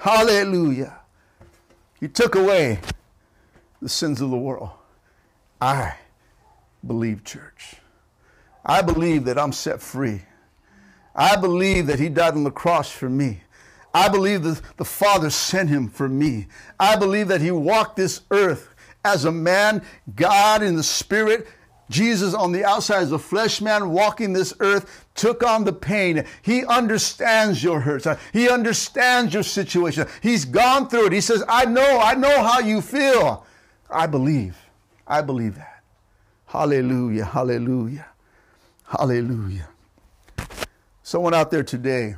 Hallelujah. 0.00 0.98
He 2.00 2.08
took 2.08 2.34
away 2.34 2.80
the 3.82 3.88
sins 3.90 4.22
of 4.22 4.30
the 4.30 4.36
world. 4.38 4.70
I 5.60 5.96
believe, 6.86 7.22
church. 7.22 7.74
I 8.64 8.80
believe 8.80 9.26
that 9.26 9.38
I'm 9.38 9.52
set 9.52 9.82
free. 9.82 10.22
I 11.14 11.36
believe 11.36 11.86
that 11.88 11.98
He 11.98 12.08
died 12.08 12.32
on 12.32 12.44
the 12.44 12.50
cross 12.50 12.90
for 12.90 13.10
me. 13.10 13.42
I 13.92 14.08
believe 14.08 14.42
that 14.44 14.62
the 14.78 14.86
Father 14.86 15.28
sent 15.28 15.68
Him 15.68 15.90
for 15.90 16.08
me. 16.08 16.46
I 16.78 16.96
believe 16.96 17.28
that 17.28 17.42
He 17.42 17.50
walked 17.50 17.96
this 17.96 18.22
earth 18.30 18.74
as 19.04 19.26
a 19.26 19.32
man, 19.32 19.84
God 20.16 20.62
in 20.62 20.76
the 20.76 20.82
Spirit, 20.82 21.46
Jesus 21.90 22.32
on 22.32 22.52
the 22.52 22.64
outside 22.64 23.02
as 23.02 23.12
a 23.12 23.18
flesh 23.18 23.60
man 23.60 23.90
walking 23.90 24.32
this 24.32 24.54
earth 24.60 25.06
took 25.20 25.42
on 25.42 25.64
the 25.64 25.72
pain. 25.72 26.24
He 26.40 26.64
understands 26.64 27.62
your 27.62 27.80
hurts. 27.80 28.06
He 28.32 28.48
understands 28.48 29.34
your 29.34 29.42
situation. 29.42 30.08
He's 30.22 30.46
gone 30.46 30.88
through 30.88 31.08
it. 31.08 31.12
He 31.12 31.20
says, 31.20 31.44
I 31.46 31.66
know, 31.66 32.00
I 32.00 32.14
know 32.14 32.42
how 32.42 32.60
you 32.60 32.80
feel. 32.80 33.44
I 33.90 34.06
believe. 34.06 34.56
I 35.06 35.20
believe 35.20 35.56
that. 35.56 35.82
Hallelujah, 36.46 37.26
hallelujah, 37.26 38.06
hallelujah. 38.84 39.68
Someone 41.02 41.34
out 41.34 41.50
there 41.50 41.62
today, 41.62 42.16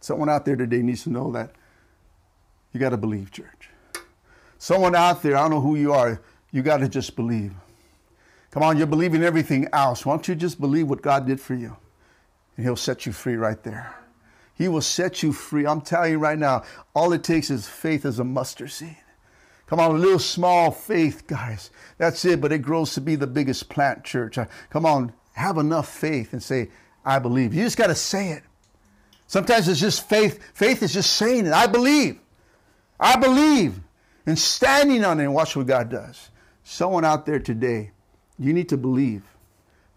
someone 0.00 0.28
out 0.28 0.44
there 0.44 0.56
today 0.56 0.82
needs 0.82 1.04
to 1.04 1.10
know 1.10 1.30
that 1.32 1.52
you 2.72 2.80
got 2.80 2.90
to 2.90 2.96
believe, 2.96 3.30
church. 3.30 3.70
Someone 4.58 4.94
out 4.94 5.22
there, 5.22 5.36
I 5.36 5.42
don't 5.42 5.52
know 5.52 5.60
who 5.60 5.76
you 5.76 5.92
are, 5.92 6.20
you 6.50 6.62
got 6.62 6.78
to 6.78 6.88
just 6.88 7.14
believe. 7.16 7.54
Come 8.52 8.62
on, 8.62 8.76
you're 8.76 8.86
believing 8.86 9.22
everything 9.22 9.66
else. 9.72 10.06
Why 10.06 10.12
don't 10.12 10.28
you 10.28 10.34
just 10.34 10.60
believe 10.60 10.88
what 10.88 11.02
God 11.02 11.26
did 11.26 11.40
for 11.40 11.54
you? 11.54 11.76
And 12.56 12.64
He'll 12.64 12.76
set 12.76 13.06
you 13.06 13.12
free 13.12 13.36
right 13.36 13.60
there. 13.62 13.94
He 14.54 14.68
will 14.68 14.82
set 14.82 15.22
you 15.22 15.32
free. 15.32 15.66
I'm 15.66 15.80
telling 15.80 16.12
you 16.12 16.18
right 16.18 16.38
now, 16.38 16.62
all 16.94 17.12
it 17.12 17.24
takes 17.24 17.50
is 17.50 17.66
faith 17.66 18.04
as 18.04 18.18
a 18.18 18.24
mustard 18.24 18.70
seed. 18.70 18.96
Come 19.66 19.80
on, 19.80 19.92
a 19.92 19.98
little 19.98 20.18
small 20.18 20.70
faith, 20.70 21.26
guys. 21.26 21.70
That's 21.96 22.24
it, 22.26 22.42
but 22.42 22.52
it 22.52 22.58
grows 22.58 22.92
to 22.94 23.00
be 23.00 23.16
the 23.16 23.26
biggest 23.26 23.70
plant 23.70 24.04
church. 24.04 24.36
Uh, 24.36 24.44
come 24.68 24.84
on, 24.84 25.14
have 25.32 25.56
enough 25.56 25.88
faith 25.88 26.34
and 26.34 26.42
say, 26.42 26.70
I 27.06 27.18
believe. 27.18 27.54
You 27.54 27.64
just 27.64 27.78
got 27.78 27.86
to 27.86 27.94
say 27.94 28.32
it. 28.32 28.42
Sometimes 29.26 29.66
it's 29.66 29.80
just 29.80 30.06
faith. 30.10 30.40
Faith 30.52 30.82
is 30.82 30.92
just 30.92 31.14
saying 31.14 31.46
it. 31.46 31.54
I 31.54 31.66
believe. 31.66 32.20
I 33.00 33.16
believe. 33.16 33.80
And 34.26 34.38
standing 34.38 35.04
on 35.04 35.18
it 35.20 35.24
and 35.24 35.32
watch 35.34 35.56
what 35.56 35.66
God 35.66 35.88
does. 35.88 36.28
someone 36.64 37.04
out 37.04 37.24
there 37.24 37.40
today, 37.40 37.92
you 38.44 38.52
need 38.52 38.68
to 38.70 38.76
believe. 38.76 39.22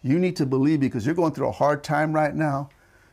You 0.01 0.19
need 0.19 0.35
to 0.37 0.45
believe 0.45 0.79
because 0.79 1.05
you're 1.05 1.15
going 1.15 1.33
through 1.33 1.47
a 1.47 1.51
hard 1.51 1.83
time 1.83 2.13
right 2.13 2.33
now. 2.35 2.69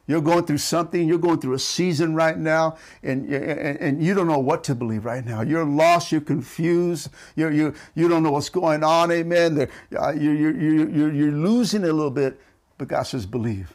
You're 0.06 0.20
going 0.20 0.44
through 0.44 0.58
something. 0.58 1.06
You're 1.06 1.18
going 1.18 1.40
through 1.40 1.54
a 1.54 1.58
season 1.58 2.14
right 2.14 2.36
now, 2.36 2.76
and, 3.04 3.32
and, 3.32 3.78
and 3.78 4.04
you 4.04 4.14
don't 4.14 4.26
know 4.26 4.40
what 4.40 4.64
to 4.64 4.74
believe 4.74 5.04
right 5.04 5.24
now. 5.24 5.42
You're 5.42 5.64
lost. 5.64 6.10
You're 6.10 6.20
confused. 6.20 7.08
You're, 7.36 7.52
you 7.52 7.74
you 7.94 8.08
don't 8.08 8.22
know 8.22 8.32
what's 8.32 8.48
going 8.48 8.82
on. 8.82 9.12
Amen. 9.12 9.68
Uh, 9.96 10.10
you're, 10.10 10.34
you're, 10.34 10.90
you're, 10.90 11.12
you're 11.12 11.32
losing 11.32 11.84
a 11.84 11.86
little 11.86 12.10
bit, 12.10 12.38
but 12.78 12.88
God 12.88 13.04
says, 13.04 13.26
believe. 13.26 13.72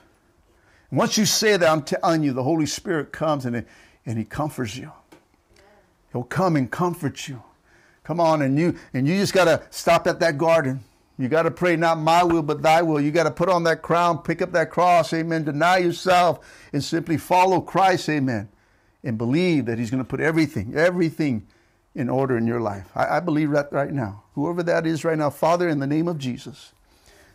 And 0.91 1.00
once 1.00 1.17
you 1.17 1.26
say 1.26 1.56
that, 1.56 1.67
I'm 1.67 1.82
telling 1.82 2.24
you, 2.24 2.34
the 2.34 2.43
Holy 2.43 2.65
Spirit 2.65 3.13
comes 3.13 3.46
and, 3.46 3.65
and 4.06 4.17
He 4.17 4.26
comforts 4.26 4.76
you. 4.76 4.91
He'll 6.12 6.24
come 6.24 6.56
and 6.56 6.70
comfort 6.70 7.28
you. 7.28 7.41
Come 8.04 8.20
on, 8.20 8.41
and 8.41 8.58
you 8.58 8.76
and 8.93 9.08
you 9.08 9.17
just 9.17 9.34
gotta 9.34 9.63
stop 9.70 10.08
at 10.08 10.20
that 10.20 10.38
garden. 10.38 10.82
You 11.19 11.27
got 11.30 11.43
to 11.43 11.51
pray, 11.51 11.75
not 11.75 11.97
my 11.97 12.23
will, 12.23 12.43
but 12.43 12.62
thy 12.62 12.82
will. 12.84 13.01
You 13.01 13.12
got 13.12 13.23
to 13.23 13.32
put 13.32 13.49
on 13.49 13.63
that 13.63 13.82
crown, 13.82 14.19
pick 14.19 14.41
up 14.41 14.51
that 14.51 14.69
cross, 14.69 15.13
amen. 15.13 15.45
Deny 15.45 15.77
yourself 15.77 16.39
and 16.71 16.84
simply 16.84 17.17
follow 17.17 17.60
Christ, 17.60 18.08
amen. 18.08 18.49
And 19.03 19.17
believe 19.17 19.65
that 19.65 19.80
he's 19.80 19.89
going 19.89 20.03
to 20.03 20.08
put 20.08 20.19
everything, 20.19 20.75
everything 20.75 21.47
in 21.95 22.10
order 22.10 22.38
in 22.38 22.45
your 22.45 22.60
life. 22.60 22.91
I, 22.95 23.17
I 23.17 23.19
believe 23.19 23.51
that 23.51 23.71
right 23.71 23.91
now. 23.91 24.23
Whoever 24.36 24.62
that 24.63 24.86
is 24.86 25.03
right 25.03 25.17
now, 25.17 25.32
Father, 25.32 25.67
in 25.67 25.80
the 25.80 25.88
name 25.88 26.08
of 26.08 26.19
Jesus, 26.19 26.73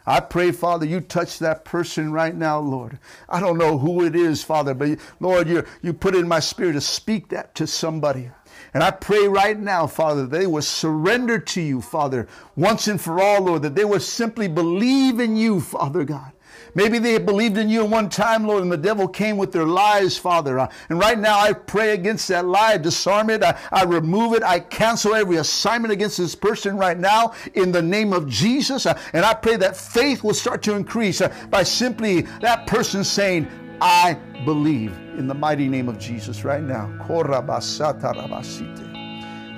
I 0.06 0.20
pray, 0.20 0.52
Father, 0.52 0.86
you 0.86 1.00
touch 1.00 1.38
that 1.40 1.64
person 1.64 2.12
right 2.12 2.34
now, 2.34 2.58
Lord. 2.60 2.98
I 3.28 3.40
don't 3.40 3.58
know 3.58 3.78
who 3.78 4.04
it 4.04 4.14
is, 4.16 4.42
Father, 4.42 4.74
but 4.74 4.98
Lord, 5.20 5.48
you, 5.48 5.64
you 5.80 5.92
put 5.92 6.14
in 6.14 6.26
my 6.26 6.40
spirit 6.40 6.74
to 6.74 6.80
speak 6.80 7.28
that 7.28 7.54
to 7.56 7.66
somebody. 7.66 8.30
And 8.74 8.82
I 8.82 8.90
pray 8.90 9.28
right 9.28 9.58
now, 9.58 9.86
Father, 9.86 10.22
that 10.26 10.38
they 10.38 10.46
will 10.46 10.62
surrender 10.62 11.38
to 11.38 11.60
you, 11.60 11.82
Father, 11.82 12.26
once 12.56 12.88
and 12.88 13.00
for 13.00 13.20
all, 13.20 13.42
Lord, 13.42 13.62
that 13.62 13.74
they 13.74 13.84
will 13.84 14.00
simply 14.00 14.48
believe 14.48 15.20
in 15.20 15.36
you, 15.36 15.60
Father 15.60 16.04
God. 16.04 16.32
Maybe 16.74 16.98
they 16.98 17.18
believed 17.18 17.58
in 17.58 17.68
you 17.68 17.84
at 17.84 17.90
one 17.90 18.08
time, 18.08 18.46
Lord, 18.46 18.62
and 18.62 18.72
the 18.72 18.78
devil 18.78 19.06
came 19.06 19.36
with 19.36 19.52
their 19.52 19.66
lies, 19.66 20.16
Father. 20.16 20.58
Uh, 20.58 20.70
and 20.88 20.98
right 20.98 21.18
now 21.18 21.38
I 21.38 21.52
pray 21.52 21.92
against 21.92 22.28
that 22.28 22.46
lie, 22.46 22.78
disarm 22.78 23.28
it, 23.30 23.42
I, 23.42 23.58
I, 23.70 23.84
remove 23.84 24.34
it, 24.34 24.42
I 24.42 24.60
cancel 24.60 25.14
every 25.14 25.36
assignment 25.36 25.92
against 25.92 26.16
this 26.16 26.34
person 26.34 26.76
right 26.76 26.98
now 26.98 27.34
in 27.54 27.72
the 27.72 27.82
name 27.82 28.12
of 28.12 28.26
Jesus. 28.26 28.86
Uh, 28.86 28.98
and 29.12 29.24
I 29.24 29.34
pray 29.34 29.56
that 29.56 29.76
faith 29.76 30.24
will 30.24 30.34
start 30.34 30.62
to 30.62 30.74
increase 30.74 31.20
uh, 31.20 31.34
by 31.50 31.62
simply 31.62 32.22
that 32.40 32.66
person 32.66 33.04
saying, 33.04 33.48
I 33.84 34.14
believe 34.44 34.96
in 35.18 35.26
the 35.26 35.34
mighty 35.34 35.66
name 35.66 35.88
of 35.88 35.98
Jesus 35.98 36.44
right 36.44 36.62
now. 36.62 36.86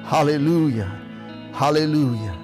Hallelujah. 0.02 0.90
Hallelujah. 1.52 2.34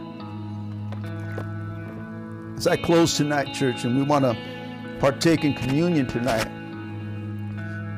As 2.55 2.67
I 2.67 2.77
close 2.77 3.17
tonight, 3.17 3.55
church, 3.55 3.85
and 3.85 3.97
we 3.97 4.03
want 4.03 4.27
to 4.27 4.37
partake 5.01 5.43
in 5.43 5.55
communion 5.55 6.07
tonight, 6.07 6.51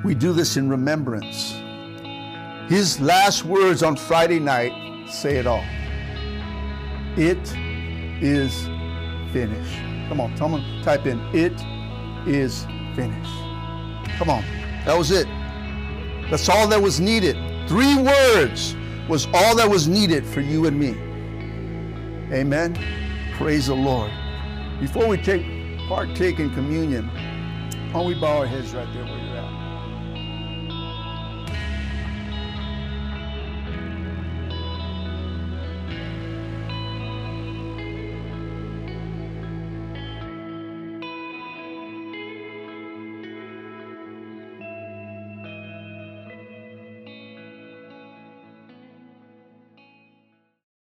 we 0.05 0.15
do 0.15 0.33
this 0.33 0.57
in 0.57 0.69
remembrance. 0.69 1.51
His 2.71 3.01
last 3.01 3.45
words 3.45 3.83
on 3.83 3.97
Friday 3.97 4.39
night 4.39 5.11
say 5.11 5.39
it 5.39 5.47
all. 5.49 5.65
It 7.17 7.53
is 8.23 8.67
finished. 9.33 9.79
Come 10.09 10.21
on, 10.21 10.37
someone 10.37 10.63
type 10.85 11.05
in, 11.07 11.19
it 11.35 11.61
is 12.29 12.65
finished. 12.95 13.52
Come 14.19 14.31
on. 14.31 14.45
That 14.85 14.97
was 14.97 15.11
it. 15.11 15.27
That's 16.31 16.49
all 16.49 16.67
that 16.69 16.81
was 16.81 17.01
needed. 17.01 17.37
Three 17.69 17.97
words 17.97 18.77
was 19.09 19.27
all 19.33 19.55
that 19.57 19.69
was 19.69 19.89
needed 19.89 20.25
for 20.27 20.41
you 20.41 20.67
and 20.67 20.79
me. 20.79 20.91
Amen. 22.33 22.77
Praise 23.37 23.67
the 23.67 23.75
Lord. 23.75 24.11
Before 24.81 25.07
we 25.07 25.17
take 25.17 25.45
partake 25.89 26.39
in 26.39 26.51
communion, 26.55 27.09
why 27.09 28.01
don't 28.01 28.07
we 28.07 28.15
bow 28.15 28.39
our 28.39 28.47
heads 28.47 28.75
right 28.75 28.89
there? 28.95 29.22